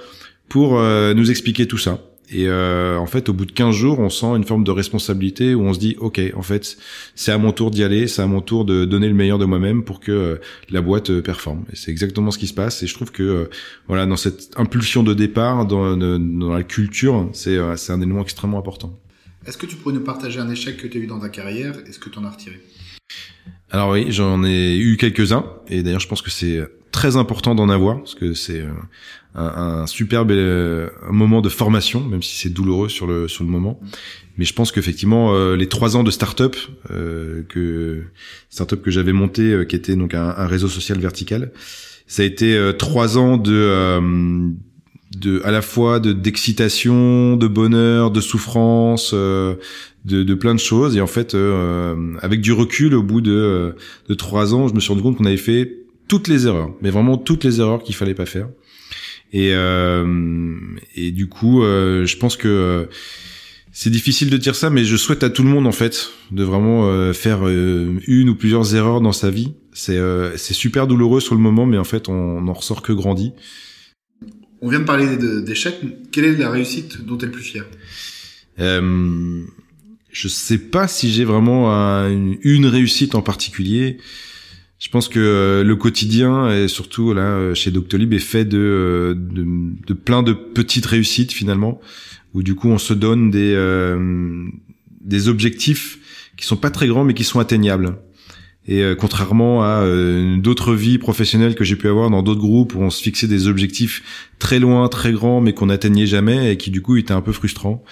pour 0.48 0.80
nous 0.80 1.30
expliquer 1.30 1.66
tout 1.66 1.78
ça. 1.78 2.00
Et 2.28 2.48
euh, 2.48 2.98
en 2.98 3.06
fait, 3.06 3.28
au 3.28 3.32
bout 3.32 3.46
de 3.46 3.52
15 3.52 3.74
jours, 3.74 4.00
on 4.00 4.10
sent 4.10 4.26
une 4.26 4.44
forme 4.44 4.64
de 4.64 4.72
responsabilité 4.72 5.54
où 5.54 5.62
on 5.62 5.72
se 5.72 5.78
dit, 5.78 5.96
ok, 5.98 6.20
en 6.34 6.42
fait, 6.42 6.76
c'est 7.14 7.30
à 7.30 7.38
mon 7.38 7.52
tour 7.52 7.70
d'y 7.70 7.84
aller, 7.84 8.08
c'est 8.08 8.22
à 8.22 8.26
mon 8.26 8.40
tour 8.40 8.64
de 8.64 8.84
donner 8.84 9.08
le 9.08 9.14
meilleur 9.14 9.38
de 9.38 9.44
moi-même 9.44 9.84
pour 9.84 10.00
que 10.00 10.12
euh, 10.12 10.36
la 10.70 10.80
boîte 10.80 11.10
euh, 11.10 11.22
performe. 11.22 11.64
Et 11.72 11.76
c'est 11.76 11.92
exactement 11.92 12.32
ce 12.32 12.38
qui 12.38 12.48
se 12.48 12.54
passe. 12.54 12.82
Et 12.82 12.88
je 12.88 12.94
trouve 12.94 13.12
que 13.12 13.48
voilà, 13.86 14.06
dans 14.06 14.16
cette 14.16 14.50
impulsion 14.56 15.04
de 15.04 15.14
départ, 15.14 15.66
dans, 15.66 15.96
dans 15.96 16.52
la 16.52 16.62
culture, 16.64 17.28
c'est 17.32 17.56
c'est 17.76 17.92
un 17.92 18.00
élément 18.00 18.22
extrêmement 18.22 18.58
important. 18.58 18.98
Est-ce 19.46 19.56
que 19.56 19.66
tu 19.66 19.76
pourrais 19.76 19.94
nous 19.94 20.00
partager 20.00 20.40
un 20.40 20.50
échec 20.50 20.76
que 20.76 20.88
tu 20.88 20.98
as 20.98 21.00
eu 21.00 21.06
dans 21.06 21.20
ta 21.20 21.28
carrière 21.28 21.74
Est-ce 21.86 21.98
que 21.98 22.08
tu 22.08 22.18
en 22.18 22.24
as 22.24 22.30
retiré? 22.30 22.60
Alors 23.70 23.90
oui, 23.90 24.06
j'en 24.10 24.42
ai 24.44 24.76
eu 24.76 24.96
quelques-uns, 24.96 25.44
et 25.68 25.82
d'ailleurs 25.82 26.00
je 26.00 26.08
pense 26.08 26.22
que 26.22 26.30
c'est 26.30 26.60
très 26.96 27.16
important 27.18 27.54
d'en 27.54 27.68
avoir, 27.68 27.98
parce 27.98 28.14
que 28.14 28.32
c'est 28.32 28.64
un, 29.34 29.44
un 29.44 29.86
superbe 29.86 30.30
euh, 30.30 30.88
moment 31.10 31.42
de 31.42 31.50
formation, 31.50 32.00
même 32.00 32.22
si 32.22 32.36
c'est 32.36 32.48
douloureux 32.48 32.88
sur 32.88 33.06
le 33.06 33.28
sur 33.28 33.44
le 33.44 33.50
moment. 33.50 33.78
Mais 34.38 34.46
je 34.46 34.54
pense 34.54 34.72
qu'effectivement 34.72 35.34
euh, 35.34 35.56
les 35.56 35.68
trois 35.68 35.94
ans 35.96 36.02
de 36.02 36.10
start-up 36.10 36.56
euh, 36.90 37.42
que 37.50 38.04
start-up 38.48 38.80
que 38.82 38.90
j'avais 38.90 39.12
monté, 39.12 39.42
euh, 39.42 39.64
qui 39.64 39.76
était 39.76 39.94
donc 39.94 40.14
un, 40.14 40.34
un, 40.36 40.46
réseau 40.46 40.68
social 40.68 40.98
vertical, 40.98 41.52
ça 42.06 42.22
a 42.22 42.24
été 42.24 42.58
trois 42.78 43.18
ans 43.18 43.36
de 43.36 44.54
de 45.18 45.42
à 45.44 45.50
la 45.50 45.60
fois 45.60 46.00
de 46.00 46.14
d'excitation, 46.14 47.36
de 47.36 47.46
bonheur, 47.46 48.10
de 48.10 48.22
souffrance, 48.22 49.12
de, 49.12 49.58
de 50.04 50.34
plein 50.34 50.54
de 50.54 50.60
choses. 50.60 50.96
Et 50.96 51.00
en 51.00 51.08
fait, 51.08 51.36
avec 52.22 52.40
du 52.40 52.52
recul, 52.52 52.94
au 52.94 53.02
bout 53.02 53.20
de 53.20 53.74
de 54.08 54.14
trois 54.14 54.54
ans, 54.54 54.68
je 54.68 54.74
me 54.74 54.80
suis 54.80 54.90
rendu 54.90 55.02
compte 55.02 55.16
qu'on 55.16 55.24
avait 55.24 55.36
fait 55.36 55.85
toutes 56.08 56.28
les 56.28 56.46
erreurs, 56.46 56.74
mais 56.82 56.90
vraiment 56.90 57.18
toutes 57.18 57.44
les 57.44 57.60
erreurs 57.60 57.82
qu'il 57.82 57.94
fallait 57.94 58.14
pas 58.14 58.26
faire. 58.26 58.48
Et, 59.32 59.50
euh, 59.52 60.54
et 60.94 61.10
du 61.10 61.28
coup, 61.28 61.62
euh, 61.62 62.06
je 62.06 62.16
pense 62.16 62.36
que 62.36 62.48
euh, 62.48 62.86
c'est 63.72 63.90
difficile 63.90 64.30
de 64.30 64.36
dire 64.36 64.54
ça, 64.54 64.70
mais 64.70 64.84
je 64.84 64.96
souhaite 64.96 65.22
à 65.22 65.30
tout 65.30 65.42
le 65.42 65.48
monde 65.48 65.66
en 65.66 65.72
fait 65.72 66.10
de 66.30 66.44
vraiment 66.44 67.12
faire 67.12 67.46
une 67.46 68.28
ou 68.30 68.34
plusieurs 68.34 68.74
erreurs 68.74 69.02
dans 69.02 69.12
sa 69.12 69.30
vie. 69.30 69.52
C'est 69.74 70.00
c'est 70.36 70.54
super 70.54 70.86
douloureux 70.86 71.20
sur 71.20 71.34
le 71.34 71.42
moment, 71.42 71.66
mais 71.66 71.76
en 71.76 71.84
fait, 71.84 72.08
on 72.08 72.40
n'en 72.40 72.54
ressort 72.54 72.80
que 72.80 72.92
grandi. 72.92 73.32
On 74.62 74.70
vient 74.70 74.80
de 74.80 74.84
parler 74.84 75.16
d'échecs. 75.42 75.80
Quelle 76.10 76.24
est 76.24 76.36
la 76.36 76.50
réussite 76.50 77.04
dont 77.04 77.18
tu 77.18 77.24
es 77.24 77.26
le 77.26 77.32
plus 77.32 77.42
fier? 77.42 77.66
Euh, 78.58 79.44
Je 80.10 80.28
sais 80.28 80.58
pas 80.58 80.88
si 80.88 81.12
j'ai 81.12 81.24
vraiment 81.24 81.70
une, 82.08 82.66
réussite 82.66 83.14
en 83.14 83.22
particulier. 83.22 83.98
Je 84.78 84.90
pense 84.90 85.08
que 85.08 85.18
euh, 85.18 85.64
le 85.64 85.76
quotidien 85.76 86.50
et 86.50 86.68
surtout 86.68 87.14
là 87.14 87.22
euh, 87.22 87.54
chez 87.54 87.70
Doctolib 87.70 88.12
est 88.12 88.18
fait 88.18 88.44
de, 88.44 88.58
euh, 88.58 89.14
de, 89.14 89.46
de 89.86 89.94
plein 89.94 90.22
de 90.22 90.34
petites 90.34 90.84
réussites 90.84 91.32
finalement 91.32 91.80
où 92.34 92.42
du 92.42 92.54
coup 92.54 92.68
on 92.68 92.78
se 92.78 92.92
donne 92.92 93.30
des 93.30 93.56
des 95.00 95.28
objectifs 95.28 95.98
qui 96.36 96.44
sont 96.44 96.56
pas 96.56 96.70
très 96.70 96.88
grands 96.88 97.04
mais 97.04 97.14
qui 97.14 97.24
sont 97.24 97.40
atteignables. 97.40 97.96
Et 98.68 98.82
contrairement 98.98 99.62
à 99.62 99.86
d'autres 100.38 100.74
vies 100.74 100.98
professionnelles 100.98 101.54
que 101.54 101.64
j'ai 101.64 101.76
pu 101.76 101.88
avoir 101.88 102.10
dans 102.10 102.22
d'autres 102.22 102.40
groupes 102.40 102.74
où 102.74 102.80
on 102.82 102.90
se 102.90 103.00
fixait 103.00 103.28
des 103.28 103.46
objectifs 103.46 104.28
très 104.38 104.58
loin, 104.58 104.88
très 104.88 105.12
grands 105.12 105.40
mais 105.40 105.54
qu'on 105.54 105.66
n'atteignait 105.66 106.06
jamais 106.06 106.52
et 106.52 106.56
qui 106.58 106.70
du 106.70 106.82
coup 106.82 106.96
étaient 106.96 107.14
un 107.14 107.22
peu 107.22 107.32
frustrants. 107.32 107.82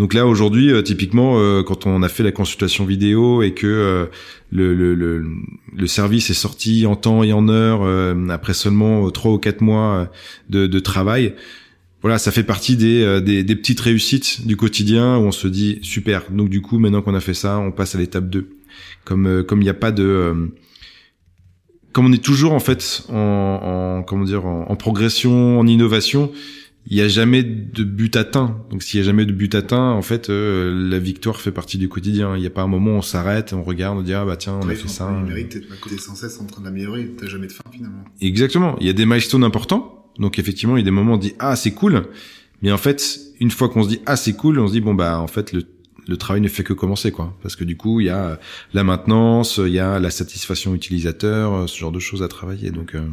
Donc 0.00 0.14
là 0.14 0.26
aujourd'hui, 0.26 0.72
euh, 0.72 0.80
typiquement, 0.80 1.34
euh, 1.38 1.62
quand 1.62 1.84
on 1.84 2.02
a 2.02 2.08
fait 2.08 2.22
la 2.22 2.32
consultation 2.32 2.86
vidéo 2.86 3.42
et 3.42 3.52
que 3.52 3.66
euh, 3.66 4.06
le, 4.50 4.72
le, 4.72 4.94
le, 4.94 5.22
le, 5.76 5.86
service 5.86 6.30
est 6.30 6.34
sorti 6.34 6.86
en 6.86 6.96
temps 6.96 7.22
et 7.22 7.34
en 7.34 7.50
heure 7.50 7.82
après 8.30 8.54
seulement 8.54 9.10
trois 9.10 9.32
ou 9.32 9.36
quatre 9.36 9.60
mois 9.60 10.10
de, 10.48 10.66
de, 10.66 10.80
travail, 10.80 11.34
voilà, 12.00 12.16
ça 12.16 12.30
fait 12.32 12.44
partie 12.44 12.76
des, 12.76 13.20
des, 13.20 13.44
des, 13.44 13.56
petites 13.56 13.80
réussites 13.80 14.46
du 14.46 14.56
quotidien 14.56 15.18
où 15.18 15.24
on 15.24 15.32
se 15.32 15.46
dit 15.46 15.80
super. 15.82 16.30
Donc 16.30 16.48
du 16.48 16.62
coup, 16.62 16.78
maintenant 16.78 17.02
qu'on 17.02 17.14
a 17.14 17.20
fait 17.20 17.34
ça, 17.34 17.58
on 17.58 17.70
passe 17.70 17.94
à 17.94 17.98
l'étape 17.98 18.30
2. 18.30 18.48
Comme 19.04 19.44
comme 19.44 19.60
il 19.60 19.64
n'y 19.64 19.70
a 19.70 19.74
pas 19.74 19.92
de 19.92 20.50
comme 21.92 22.06
on 22.06 22.12
est 22.14 22.24
toujours 22.24 22.54
en 22.54 22.60
fait 22.60 23.04
en, 23.10 23.98
en 23.98 24.02
comment 24.02 24.24
dire 24.24 24.46
en, 24.46 24.64
en 24.66 24.76
progression, 24.76 25.60
en 25.60 25.66
innovation, 25.66 26.32
il 26.90 26.96
n'y 26.96 27.02
a 27.02 27.08
jamais 27.08 27.44
de 27.44 27.84
but 27.84 28.16
atteint. 28.16 28.60
Donc 28.70 28.82
s'il 28.82 28.98
y 28.98 29.02
a 29.02 29.06
jamais 29.06 29.24
de 29.24 29.32
but 29.32 29.54
atteint, 29.54 29.92
en 29.92 30.02
fait, 30.02 30.28
euh, 30.28 30.90
la 30.90 30.98
victoire 30.98 31.40
fait 31.40 31.52
partie 31.52 31.78
du 31.78 31.88
quotidien. 31.88 32.36
Il 32.36 32.40
n'y 32.40 32.48
a 32.48 32.50
pas 32.50 32.62
un 32.62 32.66
moment 32.66 32.90
où 32.90 32.98
on 32.98 33.02
s'arrête, 33.02 33.52
on 33.52 33.62
regarde, 33.62 33.96
on 33.96 34.02
dit 34.02 34.12
ah 34.12 34.24
bah 34.24 34.36
tiens, 34.36 34.58
on 34.60 34.68
a 34.68 34.74
fait 34.74 34.88
ça. 34.88 35.08
Tu 35.28 35.94
es 35.94 35.98
sans 35.98 36.16
cesse 36.16 36.40
en 36.40 36.46
train 36.46 36.62
d'améliorer. 36.62 37.08
T'as 37.16 37.28
jamais 37.28 37.46
de 37.46 37.52
fin 37.52 37.62
finalement. 37.72 38.04
Exactement. 38.20 38.76
Il 38.80 38.88
y 38.88 38.90
a 38.90 38.92
des 38.92 39.06
milestones 39.06 39.44
importants. 39.44 40.10
Donc 40.18 40.40
effectivement, 40.40 40.76
il 40.76 40.80
y 40.80 40.82
a 40.82 40.84
des 40.84 40.90
moments 40.90 41.12
où 41.12 41.14
on 41.14 41.18
dit 41.18 41.34
ah 41.38 41.54
c'est 41.54 41.70
cool. 41.70 42.08
Mais 42.60 42.72
en 42.72 42.78
fait, 42.78 43.20
une 43.38 43.52
fois 43.52 43.68
qu'on 43.68 43.84
se 43.84 43.88
dit 43.88 44.00
ah 44.06 44.16
c'est 44.16 44.32
cool, 44.32 44.58
on 44.58 44.66
se 44.66 44.72
dit 44.72 44.80
bon 44.80 44.94
bah 44.94 45.20
en 45.20 45.28
fait 45.28 45.52
le 45.52 45.62
le 46.08 46.16
travail 46.16 46.40
ne 46.40 46.48
fait 46.48 46.64
que 46.64 46.72
commencer 46.72 47.12
quoi 47.12 47.36
parce 47.42 47.54
que 47.54 47.62
du 47.62 47.76
coup 47.76 48.00
il 48.00 48.06
y 48.06 48.10
a 48.10 48.40
la 48.72 48.82
maintenance 48.82 49.60
il 49.64 49.72
y 49.72 49.78
a 49.78 50.00
la 50.00 50.10
satisfaction 50.10 50.74
utilisateur 50.74 51.68
ce 51.68 51.78
genre 51.78 51.92
de 51.92 52.00
choses 52.00 52.22
à 52.22 52.28
travailler 52.28 52.70
donc 52.70 52.94
euh, 52.94 53.06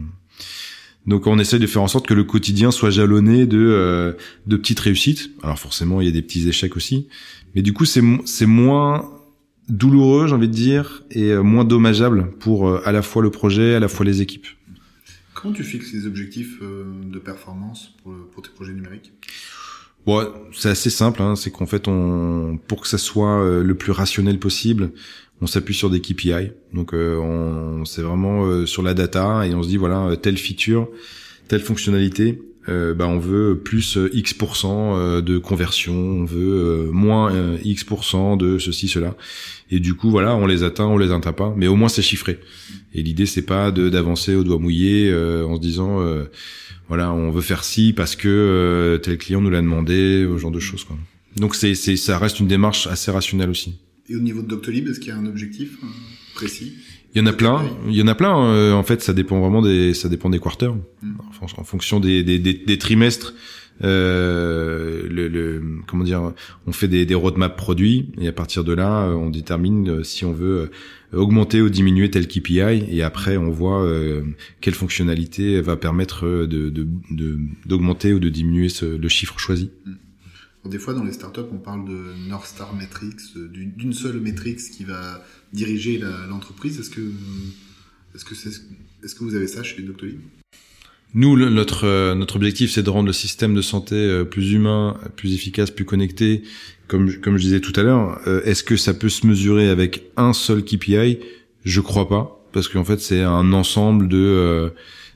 donc 1.08 1.26
on 1.26 1.40
essaie 1.40 1.58
de 1.58 1.68
faire 1.68 1.82
en 1.82 1.88
sorte 1.88 2.06
que 2.06 2.14
le 2.14 2.26
quotidien 2.26 2.70
soit 2.70 2.90
jalonné 2.90 3.48
de 3.48 3.58
euh, 3.58 4.14
de 4.46 4.58
petites 4.58 4.80
réussites. 4.82 5.32
Alors 5.42 5.58
forcément, 5.58 6.02
il 6.02 6.06
y 6.06 6.10
a 6.10 6.12
des 6.12 6.22
petits 6.22 6.48
échecs 6.48 6.76
aussi, 6.76 7.08
mais 7.56 7.62
du 7.62 7.74
coup 7.74 7.86
c'est 7.86 8.04
c'est 8.26 8.46
moins 8.46 9.10
douloureux, 9.70 10.28
j'ai 10.28 10.36
envie 10.36 10.50
de 10.50 10.54
dire, 10.54 11.04
et 11.12 11.32
euh, 11.32 11.42
moins 11.42 11.64
dommageable 11.64 12.32
pour 12.40 12.68
euh, 12.68 12.82
à 12.86 12.92
la 12.92 13.02
fois 13.02 13.22
le 13.24 13.32
projet, 13.32 13.74
à 13.74 13.80
la 13.80 13.88
fois 13.88 14.06
les 14.06 14.22
équipes. 14.22 14.48
Comment 15.34 15.54
tu 15.54 15.64
fixes 15.64 15.94
les 15.94 16.06
objectifs 16.08 16.60
de 16.62 17.20
performance 17.20 17.94
pour, 18.02 18.12
pour 18.34 18.42
tes 18.42 18.50
projets 18.50 18.74
numériques? 18.74 19.14
Bon, 20.04 20.28
c'est 20.52 20.70
assez 20.70 20.90
simple, 20.90 21.22
hein, 21.22 21.36
c'est 21.36 21.52
qu'en 21.52 21.68
fait, 21.68 21.88
on, 21.88 22.58
pour 22.68 22.82
que 22.82 22.88
ça 22.88 22.98
soit 22.98 23.62
le 23.62 23.76
plus 23.76 23.92
rationnel 23.92 24.40
possible, 24.40 24.94
on 25.42 25.48
s'appuie 25.48 25.74
sur 25.74 25.90
des 25.90 26.02
KPI. 26.02 26.52
Donc 26.74 26.94
euh, 26.94 27.18
on, 27.18 27.86
c'est 27.86 28.02
vraiment 28.02 28.46
euh, 28.46 28.66
sur 28.66 28.84
la 28.84 28.94
data 28.94 29.46
et 29.46 29.54
on 29.54 29.64
se 29.64 29.68
dit 29.68 29.78
voilà 29.78 30.16
telle 30.18 30.38
feature, 30.38 30.90
telle 31.48 31.62
fonctionnalité, 31.62 32.42
euh, 32.70 32.94
bah 32.94 33.08
on 33.08 33.20
veut 33.20 33.60
plus 33.64 33.98
X 34.14 34.36
de 34.38 35.38
conversion, 35.38 35.94
on 35.94 36.26
veut 36.26 36.90
moins 36.92 37.32
X 37.64 37.86
de 38.38 38.58
ceci 38.58 38.88
cela. 38.88 39.16
Et 39.70 39.80
du 39.80 39.94
coup 39.94 40.10
voilà, 40.10 40.36
on 40.36 40.48
les 40.48 40.64
atteint, 40.64 40.86
on 40.86 40.98
les 40.98 41.12
atteint 41.12 41.34
pas, 41.34 41.54
mais 41.56 41.68
au 41.68 41.76
moins 41.76 41.90
c'est 41.90 42.02
chiffré. 42.02 42.40
Et 42.94 43.04
l'idée 43.04 43.26
c'est 43.26 43.46
pas 43.46 43.72
de 43.72 43.90
d'avancer 43.90 44.36
au 44.36 44.44
doigt 44.44 44.60
mouillé 44.60 45.14
en 45.14 45.56
se 45.56 45.62
disant 45.62 46.02
voilà 46.88 47.14
on 47.14 47.32
veut 47.32 47.42
faire 47.42 47.64
ci 47.64 47.94
parce 47.94 48.16
que 48.16 49.00
tel 49.04 49.18
client 49.18 49.42
nous 49.42 49.50
l'a 49.50 49.62
demandé, 49.62 50.28
ce 50.28 50.38
genre 50.38 50.52
de 50.52 50.60
choses 50.60 50.84
quoi. 50.84 50.98
Donc 51.36 51.54
c'est 51.54 51.76
c'est 51.76 51.96
ça 51.96 52.18
reste 52.18 52.40
une 52.40 52.48
démarche 52.48 52.88
assez 52.88 53.12
rationnelle 53.12 53.52
aussi. 53.52 53.76
Et 54.10 54.16
au 54.16 54.20
niveau 54.20 54.42
de 54.42 54.48
Doctolib, 54.48 54.88
est-ce 54.88 55.00
qu'il 55.00 55.10
y 55.10 55.12
a 55.12 55.18
un 55.18 55.26
objectif 55.26 55.78
euh, 55.84 55.88
précis? 56.34 56.74
Il 57.14 57.20
y 57.20 57.24
en 57.24 57.26
a 57.26 57.34
plein, 57.34 57.64
il 57.88 57.96
y 57.96 58.02
en 58.02 58.08
a 58.08 58.16
plein. 58.16 58.38
Euh, 58.46 58.74
en 58.74 58.84
fait, 58.84 59.02
ça 59.02 59.14
dépend 59.14 59.40
vraiment 59.40 59.62
des, 59.62 59.94
ça 59.94 60.08
dépend 60.10 60.30
des 60.30 60.40
quarters, 60.40 60.76
mm. 60.76 61.16
en, 61.42 61.64
fonction 61.64 62.00
des, 62.00 62.24
des, 62.24 62.38
des, 62.38 62.78
trimestres. 62.78 63.34
Euh, 63.84 65.08
le, 65.10 65.28
le, 65.28 65.62
comment 65.88 66.04
dire, 66.04 66.34
on 66.66 66.72
fait 66.72 66.88
des, 66.88 67.06
des 67.06 67.16
roadmaps 67.16 67.56
produits 67.56 68.12
et 68.20 68.28
à 68.28 68.32
partir 68.34 68.64
de 68.64 68.74
là, 68.74 69.08
euh, 69.08 69.14
on 69.14 69.30
détermine 69.30 70.04
si 70.04 70.26
on 70.26 70.34
veut 70.34 70.70
augmenter 71.14 71.62
ou 71.62 71.70
diminuer 71.70 72.10
tel 72.10 72.28
KPI 72.28 72.86
et 72.92 73.04
après 73.04 73.38
on 73.38 73.50
voit 73.50 73.88
quelle 74.62 74.74
fonctionnalité 74.74 75.62
va 75.62 75.78
permettre 75.78 76.46
de 76.46 76.88
d'augmenter 77.66 78.14
ou 78.14 78.20
de 78.20 78.30
diminuer 78.30 78.70
ce, 78.70 78.86
le 78.86 79.08
chiffre 79.08 79.40
choisi. 79.40 79.72
Mm. 79.86 79.92
Des 80.70 80.80
fois, 80.80 80.94
dans 80.94 81.04
les 81.04 81.14
startups, 81.14 81.42
on 81.52 81.58
parle 81.58 81.88
de 81.88 82.28
North 82.28 82.48
Star 82.48 82.76
Metrics, 82.76 83.36
euh, 83.38 83.48
d'une 83.48 83.94
seule 83.94 84.20
métrique 84.20 84.58
qui 84.58 84.84
va 84.84 85.24
diriger 85.54 86.02
l'entreprise. 86.30 86.80
Est-ce 86.80 86.90
que, 86.90 87.02
est-ce 88.16 88.26
que, 88.26 88.34
est, 88.34 89.08
ce 89.08 89.16
que 89.16 89.24
vous 89.24 89.36
avez 89.36 89.48
ça 89.48 89.64
chez 89.64 89.82
Doctolib? 89.82 90.20
Nous, 91.14 91.38
notre 91.50 91.86
euh, 91.86 92.16
notre 92.16 92.36
objectif, 92.36 92.72
c'est 92.72 92.84
de 92.84 92.90
rendre 92.90 93.08
le 93.08 93.14
système 93.14 93.54
de 93.54 93.62
santé 93.62 93.96
euh, 93.96 94.26
plus 94.26 94.52
humain, 94.52 95.00
plus 95.16 95.34
efficace, 95.34 95.72
plus 95.72 95.86
connecté. 95.86 96.44
Comme 96.88 97.14
comme 97.16 97.38
je 97.38 97.44
disais 97.44 97.62
tout 97.62 97.74
à 97.80 97.84
l'heure, 97.84 98.20
est-ce 98.46 98.64
que 98.64 98.78
ça 98.78 98.94
peut 98.94 99.10
se 99.10 99.26
mesurer 99.26 99.70
avec 99.70 100.12
un 100.16 100.34
seul 100.34 100.64
KPI 100.64 101.20
Je 101.66 101.82
crois 101.82 102.08
pas, 102.08 102.46
parce 102.54 102.68
qu'en 102.70 102.86
fait 102.86 103.00
c'est 103.00 103.22
un 103.22 103.52
ensemble 103.52 104.08
de 104.08 104.72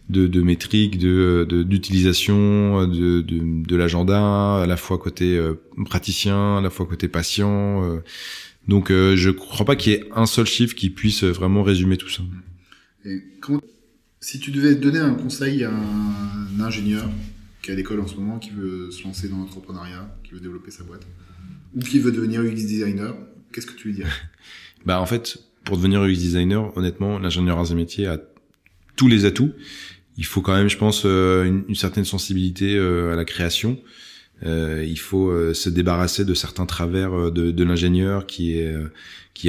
de, 0.09 0.27
de 0.27 0.41
métriques, 0.41 0.97
de 0.97 1.45
d'utilisation 1.63 2.85
de, 2.87 3.21
de, 3.21 3.65
de 3.65 3.75
l'agenda, 3.75 4.61
à 4.61 4.65
la 4.65 4.77
fois 4.77 4.97
côté 4.97 5.39
praticien, 5.85 6.57
à 6.57 6.61
la 6.61 6.69
fois 6.69 6.85
côté 6.85 7.07
patient. 7.07 8.01
donc 8.67 8.89
je 8.89 9.29
crois 9.29 9.65
pas 9.65 9.75
qu'il 9.75 9.93
y 9.93 9.95
ait 9.95 10.09
un 10.15 10.25
seul 10.25 10.45
chiffre 10.45 10.75
qui 10.75 10.89
puisse 10.89 11.23
vraiment 11.23 11.63
résumer 11.63 11.97
tout 11.97 12.09
ça. 12.09 12.23
Et 13.05 13.23
comment, 13.39 13.61
si 14.19 14.39
tu 14.39 14.51
devais 14.51 14.75
donner 14.75 14.99
un 14.99 15.15
conseil 15.15 15.63
à 15.63 15.71
un 15.71 16.59
ingénieur 16.59 17.09
qui 17.61 17.69
est 17.69 17.73
à 17.73 17.75
l'école 17.75 17.99
en 17.99 18.07
ce 18.07 18.15
moment, 18.15 18.39
qui 18.39 18.51
veut 18.51 18.91
se 18.91 19.03
lancer 19.03 19.27
dans 19.27 19.37
l'entrepreneuriat, 19.37 20.15
qui 20.23 20.33
veut 20.33 20.39
développer 20.39 20.71
sa 20.71 20.83
boîte, 20.83 21.05
ou 21.75 21.79
qui 21.79 21.99
veut 21.99 22.11
devenir 22.11 22.41
UX 22.41 22.53
designer, 22.53 23.15
qu'est-ce 23.51 23.67
que 23.67 23.75
tu 23.75 23.89
lui 23.89 23.95
dirais? 23.95 24.09
Bah 24.83 24.99
en 24.99 25.05
fait, 25.05 25.37
pour 25.63 25.77
devenir 25.77 26.03
UX 26.03 26.17
designer, 26.17 26.75
honnêtement, 26.75 27.19
l'ingénieur 27.19 27.59
arts 27.59 27.71
et 27.71 27.75
métiers 27.75 28.07
a 28.07 28.19
tous 28.95 29.07
les 29.07 29.25
atouts. 29.25 29.51
Il 30.17 30.25
faut 30.25 30.41
quand 30.41 30.53
même, 30.53 30.69
je 30.69 30.77
pense, 30.77 31.03
euh, 31.05 31.45
une, 31.45 31.75
certaine 31.75 32.05
sensibilité 32.05 32.75
euh, 32.75 33.13
à 33.13 33.15
la 33.15 33.25
création. 33.25 33.79
Euh, 34.43 34.85
il 34.87 34.99
faut 34.99 35.53
se 35.53 35.69
débarrasser 35.69 36.25
de 36.25 36.33
certains 36.33 36.65
travers 36.65 37.31
de, 37.31 37.63
l'ingénieur 37.63 38.25
qui 38.25 38.59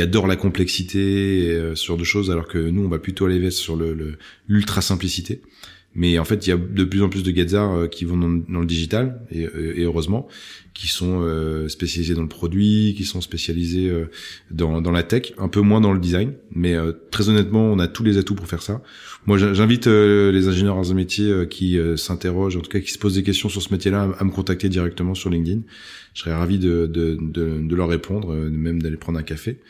adore 0.00 0.26
la 0.26 0.36
complexité 0.36 1.46
et, 1.46 1.76
sur 1.76 1.96
de 1.96 2.04
choses, 2.04 2.30
alors 2.30 2.46
que 2.46 2.58
nous, 2.58 2.84
on 2.84 2.88
va 2.88 2.98
plutôt 2.98 3.26
aller 3.26 3.50
sur 3.50 3.76
le 3.76 4.18
l'ultra 4.48 4.82
simplicité. 4.82 5.40
Mais 5.94 6.18
en 6.18 6.24
fait, 6.24 6.46
il 6.46 6.50
y 6.50 6.52
a 6.52 6.56
de 6.56 6.84
plus 6.84 7.02
en 7.02 7.08
plus 7.08 7.22
de 7.22 7.30
Gazars 7.30 7.70
euh, 7.70 7.86
qui 7.86 8.04
vont 8.04 8.16
dans, 8.16 8.60
le 8.60 8.66
digital, 8.66 9.20
et, 9.30 9.44
euh, 9.44 9.74
heureusement, 9.78 10.26
qui 10.72 10.88
sont 10.88 11.20
euh, 11.22 11.68
spécialisés 11.68 12.14
dans 12.14 12.22
le 12.22 12.28
produit, 12.28 12.94
qui 12.96 13.04
sont 13.04 13.20
spécialisés 13.20 13.92
dans, 14.50 14.80
dans 14.80 14.90
la 14.90 15.02
tech, 15.02 15.34
un 15.36 15.48
peu 15.48 15.60
moins 15.60 15.82
dans 15.82 15.92
le 15.92 16.00
design. 16.00 16.32
Mais 16.54 16.76
très 17.10 17.28
honnêtement, 17.28 17.64
on 17.64 17.78
a 17.78 17.88
tous 17.88 18.04
les 18.04 18.16
atouts 18.16 18.34
pour 18.34 18.46
faire 18.46 18.62
ça. 18.62 18.82
Moi, 19.26 19.36
j'invite 19.36 19.86
les 19.86 20.48
ingénieurs 20.48 20.78
arts 20.78 20.90
et 20.90 20.94
métiers 20.94 21.46
qui 21.48 21.78
s'interrogent, 21.96 22.56
en 22.56 22.60
tout 22.60 22.70
cas 22.70 22.80
qui 22.80 22.90
se 22.90 22.98
posent 22.98 23.14
des 23.14 23.22
questions 23.22 23.48
sur 23.50 23.60
ce 23.60 23.70
métier-là, 23.72 24.14
à, 24.18 24.24
me 24.24 24.30
contacter 24.30 24.70
directement 24.70 25.14
sur 25.14 25.28
LinkedIn. 25.28 25.60
Je 26.14 26.20
serais 26.20 26.34
ravi 26.34 26.58
de 26.58 27.74
leur 27.74 27.88
répondre, 27.88 28.34
même 28.34 28.80
d'aller 28.80 28.96
prendre 28.96 29.18
un 29.18 29.22
café. 29.22 29.60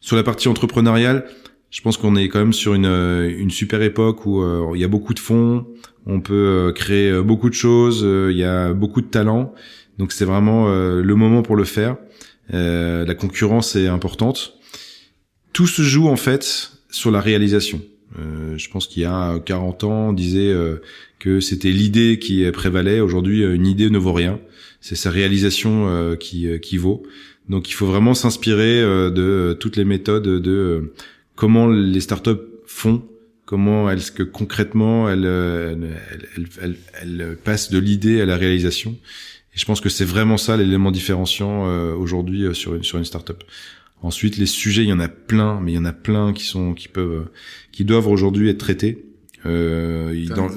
Sur 0.00 0.16
la 0.16 0.22
partie 0.22 0.48
entrepreneuriale, 0.48 1.26
je 1.70 1.82
pense 1.82 1.96
qu'on 1.96 2.16
est 2.16 2.28
quand 2.28 2.38
même 2.38 2.52
sur 2.52 2.74
une, 2.74 2.86
euh, 2.86 3.30
une 3.38 3.50
super 3.50 3.82
époque 3.82 4.24
où 4.26 4.42
euh, 4.42 4.70
il 4.74 4.80
y 4.80 4.84
a 4.84 4.88
beaucoup 4.88 5.12
de 5.14 5.18
fonds, 5.18 5.66
on 6.06 6.20
peut 6.20 6.34
euh, 6.34 6.72
créer 6.72 7.20
beaucoup 7.22 7.50
de 7.50 7.54
choses, 7.54 8.06
il 8.30 8.36
y 8.36 8.44
a 8.44 8.72
beaucoup 8.72 9.00
de 9.02 9.06
talents, 9.06 9.52
donc 9.98 10.12
c'est 10.12 10.24
vraiment 10.24 10.68
le 10.68 11.14
moment 11.14 11.42
pour 11.42 11.56
le 11.56 11.64
faire. 11.64 11.96
la 12.50 13.14
concurrence 13.14 13.76
est 13.76 13.88
importante. 13.88 14.54
Tout 15.52 15.66
se 15.66 15.82
joue 15.82 16.08
en 16.08 16.16
fait 16.16 16.72
sur 16.88 17.10
la 17.10 17.20
réalisation. 17.20 17.82
je 18.16 18.68
pense 18.70 18.86
qu'il 18.86 19.02
y 19.02 19.06
a 19.06 19.40
40 19.40 19.84
ans, 19.84 20.08
on 20.10 20.12
disait 20.12 20.54
que 21.18 21.40
c'était 21.40 21.72
l'idée 21.72 22.20
qui 22.20 22.48
prévalait. 22.52 23.00
Aujourd'hui, 23.00 23.42
une 23.42 23.66
idée 23.66 23.90
ne 23.90 23.98
vaut 23.98 24.12
rien. 24.12 24.38
C'est 24.80 24.94
sa 24.94 25.10
réalisation 25.10 26.16
qui, 26.20 26.46
qui 26.60 26.76
vaut. 26.76 27.02
Donc 27.48 27.68
il 27.68 27.72
faut 27.72 27.86
vraiment 27.86 28.14
s'inspirer 28.14 28.80
de 28.82 29.56
toutes 29.58 29.76
les 29.76 29.84
méthodes 29.84 30.40
de 30.40 30.92
comment 31.38 31.68
les 31.68 32.00
startups 32.00 32.42
font, 32.66 33.04
comment 33.44 33.88
est-ce 33.90 34.10
que 34.10 34.24
concrètement 34.24 35.08
elles, 35.08 35.24
elles, 36.60 36.76
elles, 37.00 37.38
passent 37.42 37.70
de 37.70 37.78
l'idée 37.78 38.20
à 38.20 38.26
la 38.26 38.36
réalisation. 38.36 38.90
Et 39.54 39.58
je 39.58 39.64
pense 39.64 39.80
que 39.80 39.88
c'est 39.88 40.04
vraiment 40.04 40.36
ça 40.36 40.56
l'élément 40.56 40.90
différenciant 40.90 41.68
euh, 41.68 41.94
aujourd'hui 41.94 42.42
euh, 42.42 42.54
sur 42.54 42.74
une 42.74 42.82
sur 42.82 42.98
une 42.98 43.04
startup. 43.04 43.44
Ensuite, 44.02 44.36
les 44.36 44.46
sujets, 44.46 44.82
il 44.82 44.88
y 44.88 44.92
en 44.92 44.98
a 44.98 45.08
plein, 45.08 45.60
mais 45.60 45.72
il 45.72 45.74
y 45.76 45.78
en 45.78 45.84
a 45.84 45.92
plein 45.92 46.32
qui 46.32 46.44
sont 46.44 46.74
qui 46.74 46.88
peuvent 46.88 47.28
qui 47.70 47.84
doivent 47.84 48.08
aujourd'hui 48.08 48.48
être 48.48 48.58
traités. 48.58 49.06
Euh, 49.46 50.26
dans... 50.34 50.48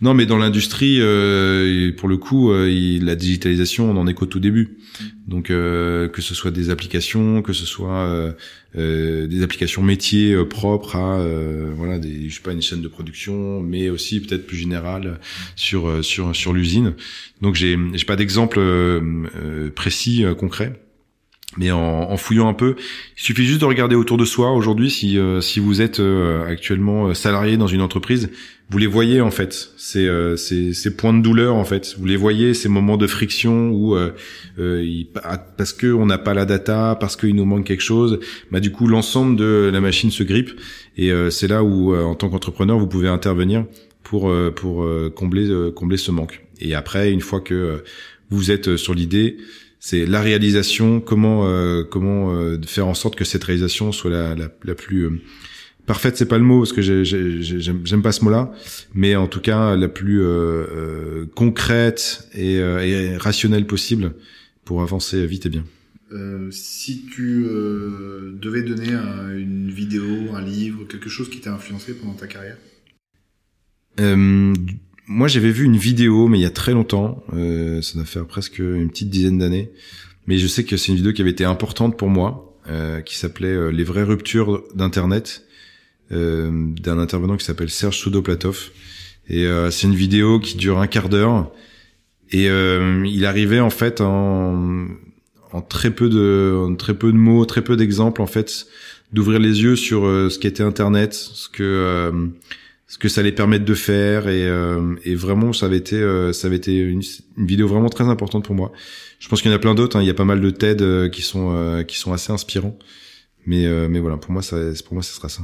Non, 0.00 0.14
mais 0.14 0.26
dans 0.26 0.36
l'industrie, 0.38 0.98
euh, 1.00 1.90
pour 1.96 2.08
le 2.08 2.16
coup, 2.16 2.52
euh, 2.52 2.98
la 3.02 3.16
digitalisation, 3.16 3.90
on 3.90 3.96
en 3.96 4.06
est 4.06 4.14
qu'au 4.14 4.26
tout 4.26 4.40
début. 4.40 4.76
Mm. 5.00 5.04
Donc, 5.26 5.50
euh, 5.50 6.08
que 6.08 6.22
ce 6.22 6.34
soit 6.34 6.50
des 6.50 6.70
applications, 6.70 7.42
que 7.42 7.52
ce 7.52 7.66
soit 7.66 8.06
euh, 8.06 8.32
euh, 8.76 9.26
des 9.26 9.42
applications 9.42 9.82
métiers 9.82 10.36
propres 10.44 10.96
à, 10.96 11.26
voilà, 11.74 11.98
des, 11.98 12.28
je 12.28 12.34
sais 12.36 12.42
pas, 12.42 12.52
une 12.52 12.62
chaîne 12.62 12.82
de 12.82 12.88
production, 12.88 13.60
mais 13.60 13.90
aussi 13.90 14.20
peut-être 14.20 14.46
plus 14.46 14.56
général 14.56 15.18
sur 15.56 16.04
sur 16.04 16.34
sur 16.36 16.52
l'usine. 16.52 16.94
Donc, 17.42 17.54
j'ai 17.54 17.76
j'ai 17.94 18.04
pas 18.04 18.16
d'exemple 18.16 18.60
précis 19.74 20.24
concret. 20.38 20.80
Mais 21.58 21.72
en, 21.72 21.80
en, 21.80 22.16
fouillant 22.16 22.48
un 22.48 22.54
peu, 22.54 22.76
il 23.16 23.22
suffit 23.22 23.44
juste 23.44 23.60
de 23.60 23.64
regarder 23.64 23.96
autour 23.96 24.16
de 24.16 24.24
soi 24.24 24.52
aujourd'hui. 24.52 24.90
Si 24.90 25.18
euh, 25.18 25.40
si 25.40 25.58
vous 25.58 25.82
êtes 25.82 25.98
euh, 25.98 26.46
actuellement 26.46 27.08
euh, 27.08 27.14
salarié 27.14 27.56
dans 27.56 27.66
une 27.66 27.80
entreprise, 27.80 28.30
vous 28.70 28.78
les 28.78 28.86
voyez 28.86 29.20
en 29.20 29.32
fait. 29.32 29.72
Ces, 29.76 30.08
ces, 30.36 30.72
ces 30.72 30.96
points 30.96 31.14
de 31.14 31.20
douleur 31.20 31.56
en 31.56 31.64
fait. 31.64 31.96
Vous 31.98 32.06
les 32.06 32.16
voyez 32.16 32.54
ces 32.54 32.68
moments 32.68 32.96
de 32.96 33.06
friction 33.06 33.70
où 33.70 33.96
parce 35.56 35.72
que 35.72 35.92
on 35.92 36.06
n'a 36.06 36.18
pas 36.18 36.34
la 36.34 36.44
data, 36.44 36.96
parce 37.00 37.16
qu'il 37.16 37.34
nous 37.34 37.46
manque 37.46 37.64
quelque 37.64 37.82
chose, 37.82 38.20
bah 38.52 38.60
du 38.60 38.70
coup 38.70 38.86
l'ensemble 38.86 39.36
de 39.36 39.70
la 39.72 39.80
machine 39.80 40.10
se 40.10 40.22
grippe. 40.22 40.50
Et 40.98 41.10
c'est 41.30 41.48
là 41.48 41.64
où 41.64 41.96
en 41.96 42.14
tant 42.14 42.28
qu'entrepreneur 42.28 42.78
vous 42.78 42.86
pouvez 42.86 43.08
intervenir 43.08 43.64
pour 44.02 44.30
pour 44.54 44.86
combler 45.16 45.72
combler 45.74 45.96
ce 45.96 46.10
manque. 46.10 46.44
Et 46.60 46.74
après 46.74 47.10
une 47.10 47.22
fois 47.22 47.40
que 47.40 47.82
vous 48.28 48.50
êtes 48.50 48.76
sur 48.76 48.92
l'idée 48.92 49.38
c'est 49.80 50.06
la 50.06 50.20
réalisation, 50.20 51.00
comment 51.00 51.48
euh, 51.48 51.84
comment 51.84 52.32
euh, 52.32 52.58
faire 52.66 52.86
en 52.86 52.94
sorte 52.94 53.16
que 53.16 53.24
cette 53.24 53.44
réalisation 53.44 53.92
soit 53.92 54.10
la, 54.10 54.34
la, 54.34 54.48
la 54.64 54.74
plus 54.74 55.06
euh, 55.06 55.20
parfaite, 55.86 56.16
c'est 56.16 56.26
pas 56.26 56.38
le 56.38 56.44
mot 56.44 56.58
parce 56.60 56.72
que 56.72 56.82
j'aime 56.82 58.02
pas 58.02 58.12
ce 58.12 58.24
mot-là, 58.24 58.52
mais 58.92 59.16
en 59.16 59.28
tout 59.28 59.40
cas 59.40 59.76
la 59.76 59.88
plus 59.88 60.22
concrète 61.34 62.28
et, 62.34 62.56
et, 62.56 63.16
rationnelle 63.16 63.66
possible 63.66 64.12
pour 64.66 64.82
avancer 64.82 65.26
vite 65.26 65.46
et 65.46 65.48
bien. 65.48 65.64
si 66.50 67.06
tu 67.06 67.46
devais 68.38 68.60
donner 68.60 68.92
une 69.38 69.70
vidéo, 69.70 70.34
un 70.34 70.42
livre, 70.42 70.84
quelque 70.84 71.08
chose 71.08 71.30
qui 71.30 71.40
t'a 71.40 71.54
influencé 71.54 71.94
pendant 71.94 72.12
ta 72.12 72.26
carrière? 72.26 72.58
Moi, 75.08 75.26
j'avais 75.26 75.50
vu 75.50 75.64
une 75.64 75.78
vidéo, 75.78 76.28
mais 76.28 76.38
il 76.38 76.42
y 76.42 76.46
a 76.46 76.50
très 76.50 76.72
longtemps. 76.72 77.24
Euh, 77.32 77.80
ça 77.80 77.94
doit 77.94 78.04
faire 78.04 78.26
presque 78.26 78.58
une 78.58 78.90
petite 78.90 79.08
dizaine 79.08 79.38
d'années. 79.38 79.70
Mais 80.26 80.36
je 80.36 80.46
sais 80.46 80.64
que 80.64 80.76
c'est 80.76 80.88
une 80.88 80.96
vidéo 80.96 81.14
qui 81.14 81.22
avait 81.22 81.30
été 81.30 81.46
importante 81.46 81.96
pour 81.96 82.08
moi, 82.08 82.54
euh, 82.68 83.00
qui 83.00 83.16
s'appelait 83.16 83.48
euh, 83.48 83.70
Les 83.70 83.84
vraies 83.84 84.02
ruptures 84.02 84.62
d'Internet, 84.74 85.44
euh, 86.12 86.66
d'un 86.82 86.98
intervenant 86.98 87.38
qui 87.38 87.46
s'appelle 87.46 87.70
Serge 87.70 87.96
Soudoplatov. 87.96 88.68
Et 89.30 89.46
euh, 89.46 89.70
c'est 89.70 89.86
une 89.86 89.94
vidéo 89.94 90.38
qui 90.38 90.58
dure 90.58 90.78
un 90.78 90.86
quart 90.86 91.08
d'heure. 91.08 91.50
Et 92.30 92.44
il 92.44 93.24
arrivait 93.24 93.60
en 93.60 93.70
fait 93.70 94.02
en, 94.02 94.86
en 95.52 95.62
très 95.62 95.90
peu 95.90 96.10
de 96.10 96.66
en 96.68 96.74
très 96.74 96.92
peu 96.92 97.10
de 97.10 97.16
mots, 97.16 97.46
très 97.46 97.62
peu 97.62 97.74
d'exemples 97.74 98.20
en 98.20 98.26
fait, 98.26 98.66
d'ouvrir 99.14 99.38
les 99.38 99.62
yeux 99.62 99.76
sur 99.76 100.02
ce 100.02 100.38
qu'était 100.38 100.62
Internet, 100.62 101.14
ce 101.14 101.48
que 101.48 102.30
ce 102.88 102.96
que 102.96 103.08
ça 103.08 103.20
allait 103.20 103.32
permettre 103.32 103.66
de 103.66 103.74
faire 103.74 104.28
et, 104.28 104.48
euh, 104.48 104.96
et 105.04 105.14
vraiment 105.14 105.52
ça 105.52 105.66
avait 105.66 105.76
été 105.76 105.96
euh, 105.96 106.32
ça 106.32 106.46
avait 106.46 106.56
été 106.56 106.74
une, 106.78 107.02
vidéo 107.36 107.68
vraiment 107.68 107.90
très 107.90 108.04
importante 108.04 108.46
pour 108.46 108.54
moi. 108.54 108.72
Je 109.20 109.28
pense 109.28 109.42
qu'il 109.42 109.50
y 109.50 109.54
en 109.54 109.56
a 109.56 109.60
plein 109.60 109.74
d'autres. 109.74 109.96
Hein. 109.96 110.02
Il 110.02 110.06
y 110.06 110.10
a 110.10 110.14
pas 110.14 110.24
mal 110.24 110.40
de 110.40 110.50
TED 110.50 110.80
euh, 110.80 111.08
qui 111.10 111.20
sont 111.20 111.84
qui 111.86 111.98
sont 111.98 112.12
assez 112.12 112.32
inspirants. 112.32 112.78
Mais 113.46 113.66
mais 113.88 114.00
voilà 114.00 114.16
pour 114.16 114.32
moi 114.32 114.42
ça 114.42 114.56
pour 114.84 114.94
moi 114.94 115.02
ce 115.02 115.14
sera 115.14 115.28
ça. 115.28 115.42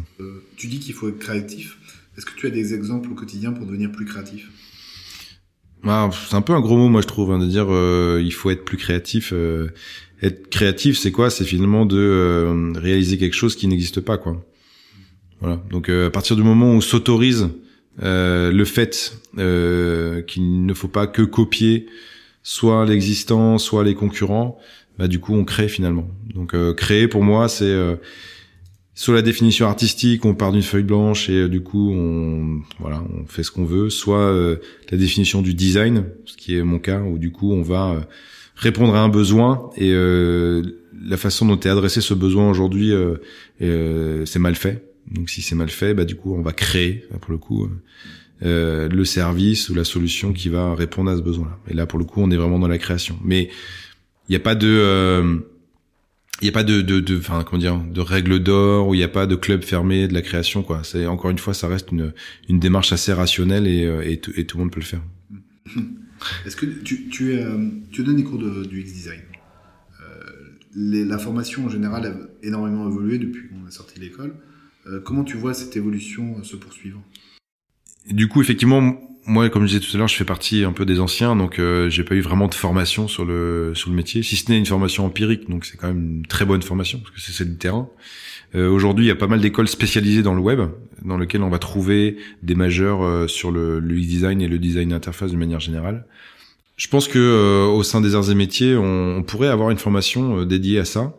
tu 0.57 0.67
dis 0.67 0.81
qu'il 0.81 0.95
faut 0.95 1.09
être 1.09 1.19
créatif. 1.19 1.79
Est-ce 2.17 2.27
que 2.27 2.35
tu 2.35 2.47
as 2.47 2.51
des 2.51 2.75
exemples 2.75 3.11
au 3.11 3.15
quotidien 3.15 3.53
pour 3.53 3.67
devenir 3.67 3.93
plus 3.93 4.05
créatif? 4.05 4.51
Ah, 5.85 6.09
C'est 6.29 6.37
un 6.37 6.43
peu 6.43 6.55
un 6.55 6.61
gros 6.61 6.77
mot 6.77 6.89
moi 6.89 7.03
je 7.03 7.07
trouve 7.07 7.31
hein, 7.31 7.39
de 7.39 7.47
dire 7.47 7.67
il 8.21 8.33
faut 8.33 8.51
être 8.51 8.65
plus 8.65 8.79
créatif. 8.79 9.33
être 10.23 10.49
créatif 10.49 10.99
c'est 10.99 11.13
quoi? 11.13 11.29
C'est 11.29 11.45
finalement 11.45 11.85
de 11.85 12.73
réaliser 12.77 13.19
quelque 13.19 13.37
chose 13.37 13.55
qui 13.55 13.69
n'existe 13.69 14.01
pas 14.01 14.17
quoi. 14.17 14.43
Voilà. 15.40 15.61
Donc 15.70 15.88
euh, 15.88 16.09
à 16.09 16.11
partir 16.11 16.37
du 16.37 16.42
moment 16.42 16.73
où 16.73 16.77
on 16.77 16.81
s'autorise 16.81 17.49
euh, 18.03 18.51
le 18.51 18.64
fait 18.64 19.18
euh, 19.38 20.23
qu'il 20.23 20.66
ne 20.66 20.75
faut 20.75 20.88
pas 20.88 21.07
que 21.07 21.23
copier 21.23 21.87
soit 22.42 22.85
l'existant, 22.85 23.59
soit 23.59 23.85
les 23.85 23.94
concurrents, 23.94 24.59
bah 24.99 25.09
du 25.09 25.18
coup 25.18 25.35
on 25.35 25.44
crée 25.44 25.68
finalement. 25.68 26.09
Donc 26.35 26.55
créer 26.77 27.09
pour 27.09 27.23
moi 27.23 27.49
c'est 27.49 27.75
soit 28.94 29.14
la 29.14 29.23
définition 29.23 29.66
artistique, 29.66 30.27
on 30.27 30.35
part 30.35 30.53
d'une 30.53 30.62
feuille 30.62 30.83
blanche 30.83 31.31
et 31.31 31.49
du 31.49 31.62
coup 31.62 31.90
on 31.90 32.61
voilà, 32.81 33.03
on 33.18 33.27
fait 33.27 33.42
ce 33.42 33.51
qu'on 33.51 33.64
veut, 33.64 33.88
soit 33.88 34.31
la 34.90 34.99
définition 34.99 35.40
du 35.40 35.55
design, 35.55 36.05
ce 36.27 36.37
qui 36.37 36.55
est 36.55 36.62
mon 36.62 36.79
cas 36.79 37.01
où 37.01 37.16
du 37.16 37.33
coup 37.33 37.51
on 37.55 37.62
va 37.62 38.07
répondre 38.57 38.94
à 38.94 39.01
un 39.01 39.09
besoin 39.09 39.70
et 39.79 39.94
la 39.94 41.16
façon 41.16 41.47
dont 41.47 41.59
est 41.59 41.70
adressé 41.70 42.03
ce 42.03 42.12
besoin 42.12 42.51
aujourd'hui 42.51 42.92
c'est 43.59 44.38
mal 44.38 44.55
fait 44.55 44.94
donc 45.11 45.31
si 45.31 45.43
c'est 45.43 45.55
mal 45.55 45.71
fait, 45.71 45.95
bah 45.95 46.05
du 46.05 46.17
coup 46.17 46.35
on 46.35 46.43
va 46.43 46.53
créer 46.53 47.07
pour 47.21 47.33
le 47.33 47.38
coup 47.38 47.69
euh, 48.43 48.88
le 48.88 49.05
service 49.05 49.69
ou 49.69 49.75
la 49.75 49.85
solution 49.85 50.33
qui 50.33 50.49
va 50.49 50.75
répondre 50.75 51.11
à 51.11 51.17
ce 51.17 51.23
besoin-là. 51.23 51.59
Et 51.69 51.75
là 51.75 51.87
pour 51.87 51.99
le 51.99 52.05
coup 52.05 52.21
on 52.21 52.31
est 52.31 52.37
vraiment 52.37 52.59
dans 52.59 52.69
la 52.69 52.79
création. 52.79 53.19
Mais 53.25 53.51
il 54.29 54.33
n'y 54.33 54.37
a 54.37 54.40
pas 54.40 54.55
de 54.55 54.69
euh, 54.69 55.38
il 56.40 56.45
n'y 56.45 56.49
a 56.49 56.53
pas 56.53 56.64
de, 56.64 56.83
de, 56.83 57.01
de, 57.01 57.17
enfin, 57.19 57.45
comment 57.45 57.61
dire, 57.61 57.79
de 57.79 58.01
règles 58.01 58.40
d'or 58.40 58.88
ou 58.88 58.95
il 58.95 58.99
n'y 58.99 59.05
a 59.05 59.09
pas 59.09 59.27
de 59.27 59.37
club 59.37 59.62
fermé 59.62 60.09
de 60.09 60.14
la 60.14 60.23
création, 60.23 60.62
quoi. 60.62 60.83
C'est 60.83 61.07
encore 61.07 61.31
une 61.31 61.38
fois, 61.38 61.55
ça 61.55 61.69
reste 61.69 61.93
une, 61.93 62.12
une 62.49 62.59
démarche 62.59 62.93
assez 62.93 63.12
rationnelle 63.12 63.67
et, 63.69 63.85
euh, 63.85 64.03
et, 64.03 64.14
et 64.14 64.45
tout 64.45 64.59
le 64.59 64.64
monde 64.64 64.73
peut 64.73 64.81
le 64.81 64.85
faire. 64.85 65.03
Est-ce 66.47 66.57
que 66.57 66.67
tu, 66.67 67.09
tu, 67.09 67.33
euh, 67.33 67.57
donnes 67.99 68.17
des 68.17 68.25
cours 68.25 68.38
de, 68.38 68.64
du 68.64 68.81
X-Design 68.81 69.21
euh, 70.03 71.05
La 71.07 71.19
formation 71.19 71.67
en 71.67 71.69
général 71.69 72.07
a 72.07 72.47
énormément 72.47 72.88
évolué 72.88 73.19
depuis 73.19 73.49
qu'on 73.49 73.67
a 73.67 73.71
sorti 73.71 74.01
l'école. 74.01 74.35
Euh, 74.87 75.01
comment 75.01 75.25
tu 75.25 75.37
vois 75.37 75.55
cette 75.55 75.77
évolution 75.77 76.42
se 76.42 76.57
poursuivre? 76.57 77.01
Du 78.11 78.29
coup, 78.29 78.42
effectivement, 78.42 78.99
moi, 79.27 79.49
comme 79.49 79.62
je 79.66 79.79
disais 79.79 79.81
tout 79.81 79.97
à 79.97 79.99
l'heure, 79.99 80.09
je 80.09 80.16
fais 80.16 80.25
partie 80.25 80.64
un 80.64 80.73
peu 80.73 80.85
des 80.85 81.01
anciens, 81.01 81.35
donc 81.37 81.59
euh, 81.59 81.88
j'ai 81.88 82.05
pas 82.05 82.14
eu 82.14 82.20
vraiment 82.20 82.49
de 82.49 82.55
formation 82.55 83.09
sur 83.09 83.25
le 83.25 83.73
sur 83.75 83.88
le 83.88 83.97
métier, 83.97 84.23
si 84.23 84.37
ce 84.37 84.51
n'est 84.51 84.59
une 84.59 84.66
formation 84.66 85.07
empirique, 85.07 85.49
donc 85.49 85.64
c'est 85.64 85.79
quand 85.79 85.88
même 85.88 86.18
une 86.18 86.27
très 86.27 86.44
bonne 86.44 86.61
formation 86.61 86.99
parce 86.99 87.11
que 87.11 87.20
c'est 87.20 87.49
du 87.49 87.57
terrain. 87.57 87.88
Euh, 88.55 88.68
Aujourd'hui, 88.68 89.07
il 89.07 89.09
y 89.09 89.11
a 89.12 89.16
pas 89.16 89.27
mal 89.27 89.40
d'écoles 89.40 89.68
spécialisées 89.68 90.23
dans 90.23 90.35
le 90.35 90.40
web, 90.40 90.61
dans 91.03 91.16
lesquelles 91.16 91.42
on 91.42 91.49
va 91.49 91.59
trouver 91.59 92.18
des 92.42 92.55
majeurs 92.55 93.03
euh, 93.03 93.27
sur 93.27 93.51
le, 93.51 93.81
le 93.81 93.94
design 93.99 94.42
et 94.42 94.49
le 94.49 94.59
design 94.59 94.92
interface 94.92 95.33
de 95.33 95.37
manière 95.37 95.61
générale. 95.61 96.07
Je 96.77 96.88
pense 96.88 97.09
que 97.09 97.18
euh, 97.18 97.66
au 97.66 97.83
sein 97.83 98.01
des 98.01 98.14
arts 98.14 98.31
et 98.31 98.35
métiers, 98.35 98.77
on, 98.77 99.16
on 99.16 99.23
pourrait 99.23 99.49
avoir 99.49 99.70
une 99.70 99.79
formation 99.79 100.40
euh, 100.40 100.44
dédiée 100.44 100.79
à 100.79 100.85
ça, 100.85 101.16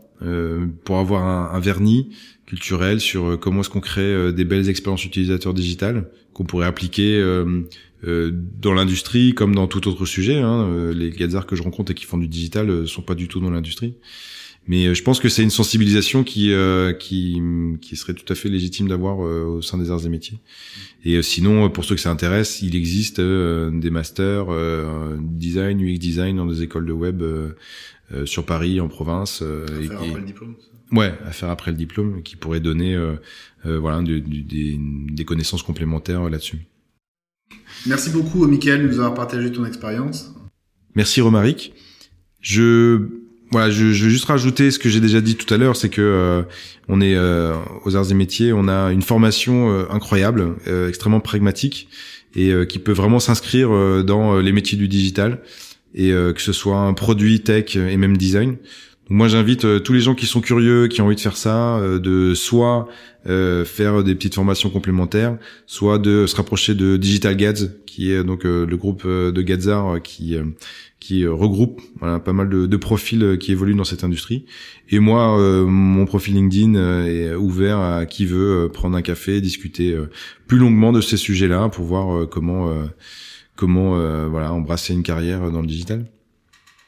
pour 0.85 0.97
avoir 0.97 1.23
un, 1.23 1.53
un, 1.53 1.59
vernis 1.59 2.15
culturel 2.45 2.99
sur 2.99 3.39
comment 3.39 3.61
est-ce 3.61 3.69
qu'on 3.69 3.81
crée 3.81 4.31
des 4.33 4.45
belles 4.45 4.69
expériences 4.69 5.05
utilisateurs 5.05 5.53
digitales 5.53 6.09
qu'on 6.33 6.43
pourrait 6.43 6.67
appliquer 6.67 7.23
euh, 8.07 8.31
dans 8.61 8.73
l'industrie 8.73 9.33
comme 9.33 9.55
dans 9.55 9.67
tout 9.67 9.87
autre 9.87 10.05
sujet. 10.05 10.37
Hein, 10.37 10.67
euh, 10.69 10.93
les 10.93 11.09
gazards 11.09 11.47
que 11.47 11.55
je 11.55 11.63
rencontre 11.63 11.91
et 11.91 11.95
qui 11.95 12.05
font 12.05 12.17
du 12.17 12.27
digital 12.27 12.69
euh, 12.69 12.85
sont 12.85 13.01
pas 13.01 13.15
du 13.15 13.27
tout 13.27 13.39
dans 13.39 13.49
l'industrie. 13.49 13.95
Mais 14.67 14.95
je 14.95 15.03
pense 15.03 15.19
que 15.19 15.29
c'est 15.29 15.43
une 15.43 15.51
sensibilisation 15.51 16.23
qui, 16.23 16.51
qui, 16.99 17.39
qui 17.81 17.95
serait 17.95 18.15
tout 18.15 18.33
à 18.33 18.35
fait 18.35 18.49
légitime 18.49 18.87
d'avoir 18.87 19.19
au 19.19 19.61
sein 19.61 19.77
des 19.77 19.91
arts 19.91 20.03
et 20.07 20.09
métiers. 20.09 20.39
Et 21.03 21.21
sinon, 21.21 21.69
pour 21.69 21.85
ceux 21.85 21.93
que 21.93 22.01
ça 22.01 22.09
intéresse, 22.09 22.63
il 22.63 22.75
existe 22.75 23.21
des 23.21 23.89
masters 23.91 24.47
design, 25.19 25.79
UX 25.79 25.99
design 25.99 26.37
dans 26.37 26.47
des 26.47 26.63
écoles 26.63 26.87
de 26.87 26.93
web 26.93 27.21
sur 28.25 28.43
Paris, 28.47 28.81
en 28.81 28.87
province. 28.87 29.43
diplôme. 30.25 30.55
Ouais, 30.91 31.13
à 31.25 31.31
faire 31.31 31.49
après 31.49 31.71
le 31.71 31.77
diplôme, 31.77 32.21
qui 32.23 32.35
pourrait 32.35 32.59
donner 32.59 32.97
voilà 33.63 34.01
des, 34.01 34.21
des 34.21 35.25
connaissances 35.25 35.63
complémentaires 35.63 36.29
là-dessus. 36.29 36.59
Merci 37.85 38.09
beaucoup, 38.11 38.45
Michael, 38.47 38.83
de 38.83 38.87
nous 38.87 38.99
avoir 38.99 39.13
partagé 39.13 39.51
ton 39.51 39.65
expérience. 39.65 40.33
Merci, 40.95 41.21
Romaric. 41.21 41.73
Je 42.41 43.07
voilà, 43.51 43.69
je, 43.69 43.93
je, 43.93 44.05
veux 44.05 44.09
juste 44.09 44.25
rajouter 44.25 44.71
ce 44.71 44.79
que 44.79 44.89
j'ai 44.89 44.99
déjà 44.99 45.21
dit 45.21 45.35
tout 45.35 45.51
à 45.53 45.57
l'heure, 45.57 45.75
c'est 45.75 45.89
que 45.89 46.01
euh, 46.01 46.41
on 46.87 46.99
est 46.99 47.15
euh, 47.15 47.53
aux 47.85 47.95
arts 47.95 48.11
et 48.11 48.15
métiers, 48.15 48.53
on 48.53 48.67
a 48.67 48.91
une 48.91 49.03
formation 49.03 49.69
euh, 49.71 49.85
incroyable, 49.91 50.55
extrêmement 50.87 51.19
pragmatique 51.19 51.87
et 52.35 52.53
qui 52.67 52.79
peut 52.79 52.91
vraiment 52.91 53.21
s'inscrire 53.21 53.69
dans 54.03 54.39
les 54.39 54.51
métiers 54.51 54.77
du 54.77 54.89
digital 54.89 55.39
et 55.93 56.09
que 56.09 56.41
ce 56.41 56.51
soit 56.51 56.75
un 56.79 56.93
produit 56.93 57.39
tech 57.39 57.77
et 57.77 57.95
même 57.95 58.17
design. 58.17 58.57
Donc 59.09 59.17
moi, 59.17 59.27
j'invite 59.27 59.83
tous 59.83 59.93
les 59.93 60.01
gens 60.01 60.15
qui 60.15 60.25
sont 60.25 60.41
curieux, 60.41 60.87
qui 60.87 61.01
ont 61.01 61.05
envie 61.05 61.15
de 61.15 61.21
faire 61.21 61.37
ça, 61.37 61.79
de 61.99 62.33
soit 62.33 62.87
euh, 63.27 63.65
faire 63.65 64.03
des 64.03 64.13
petites 64.13 64.35
formations 64.35 64.69
complémentaires, 64.69 65.39
soit 65.65 65.97
de 65.97 66.27
se 66.27 66.35
rapprocher 66.35 66.75
de 66.75 66.95
Digital 66.95 67.35
Gads, 67.35 67.69
qui 67.87 68.11
est 68.11 68.23
donc 68.23 68.45
euh, 68.45 68.67
le 68.67 68.77
groupe 68.77 69.01
euh, 69.05 69.31
de 69.31 69.41
Gadzar 69.41 69.99
qui 70.03 70.35
qui 70.99 71.25
regroupe 71.25 71.81
voilà, 71.99 72.19
pas 72.19 72.33
mal 72.33 72.49
de, 72.49 72.67
de, 72.67 72.77
profils 72.77 73.37
qui 73.39 73.51
évoluent 73.51 73.75
dans 73.75 73.83
cette 73.83 74.03
industrie. 74.03 74.45
Et 74.89 74.99
moi, 74.99 75.37
mon 75.65 76.05
profil 76.05 76.33
LinkedIn 76.33 77.05
est 77.05 77.35
ouvert 77.35 77.77
à 77.77 78.07
qui 78.07 78.25
veut 78.25 78.71
prendre 78.73 78.97
un 78.97 79.03
café, 79.03 79.39
discuter 79.39 79.95
plus 80.47 80.57
longuement 80.57 80.91
de 80.91 81.01
ces 81.01 81.17
sujets-là 81.17 81.69
pour 81.69 81.85
voir 81.85 82.27
comment 82.27 82.73
comment 83.55 83.91
voilà 84.29 84.51
embrasser 84.51 84.95
une 84.95 85.03
carrière 85.03 85.51
dans 85.51 85.61
le 85.61 85.67
digital. 85.67 86.05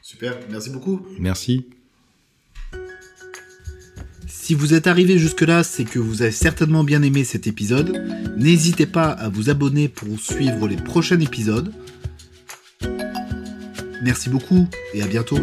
Super, 0.02 0.36
merci 0.50 0.70
beaucoup. 0.70 1.00
Merci. 1.20 1.66
Si 4.48 4.54
vous 4.54 4.72
êtes 4.72 4.86
arrivé 4.86 5.18
jusque-là, 5.18 5.62
c'est 5.62 5.84
que 5.84 5.98
vous 5.98 6.22
avez 6.22 6.30
certainement 6.30 6.82
bien 6.82 7.02
aimé 7.02 7.22
cet 7.22 7.46
épisode. 7.46 8.02
N'hésitez 8.38 8.86
pas 8.86 9.10
à 9.10 9.28
vous 9.28 9.50
abonner 9.50 9.88
pour 9.88 10.18
suivre 10.18 10.66
les 10.66 10.76
prochains 10.76 11.20
épisodes. 11.20 11.70
Merci 14.02 14.30
beaucoup 14.30 14.66
et 14.94 15.02
à 15.02 15.06
bientôt. 15.06 15.36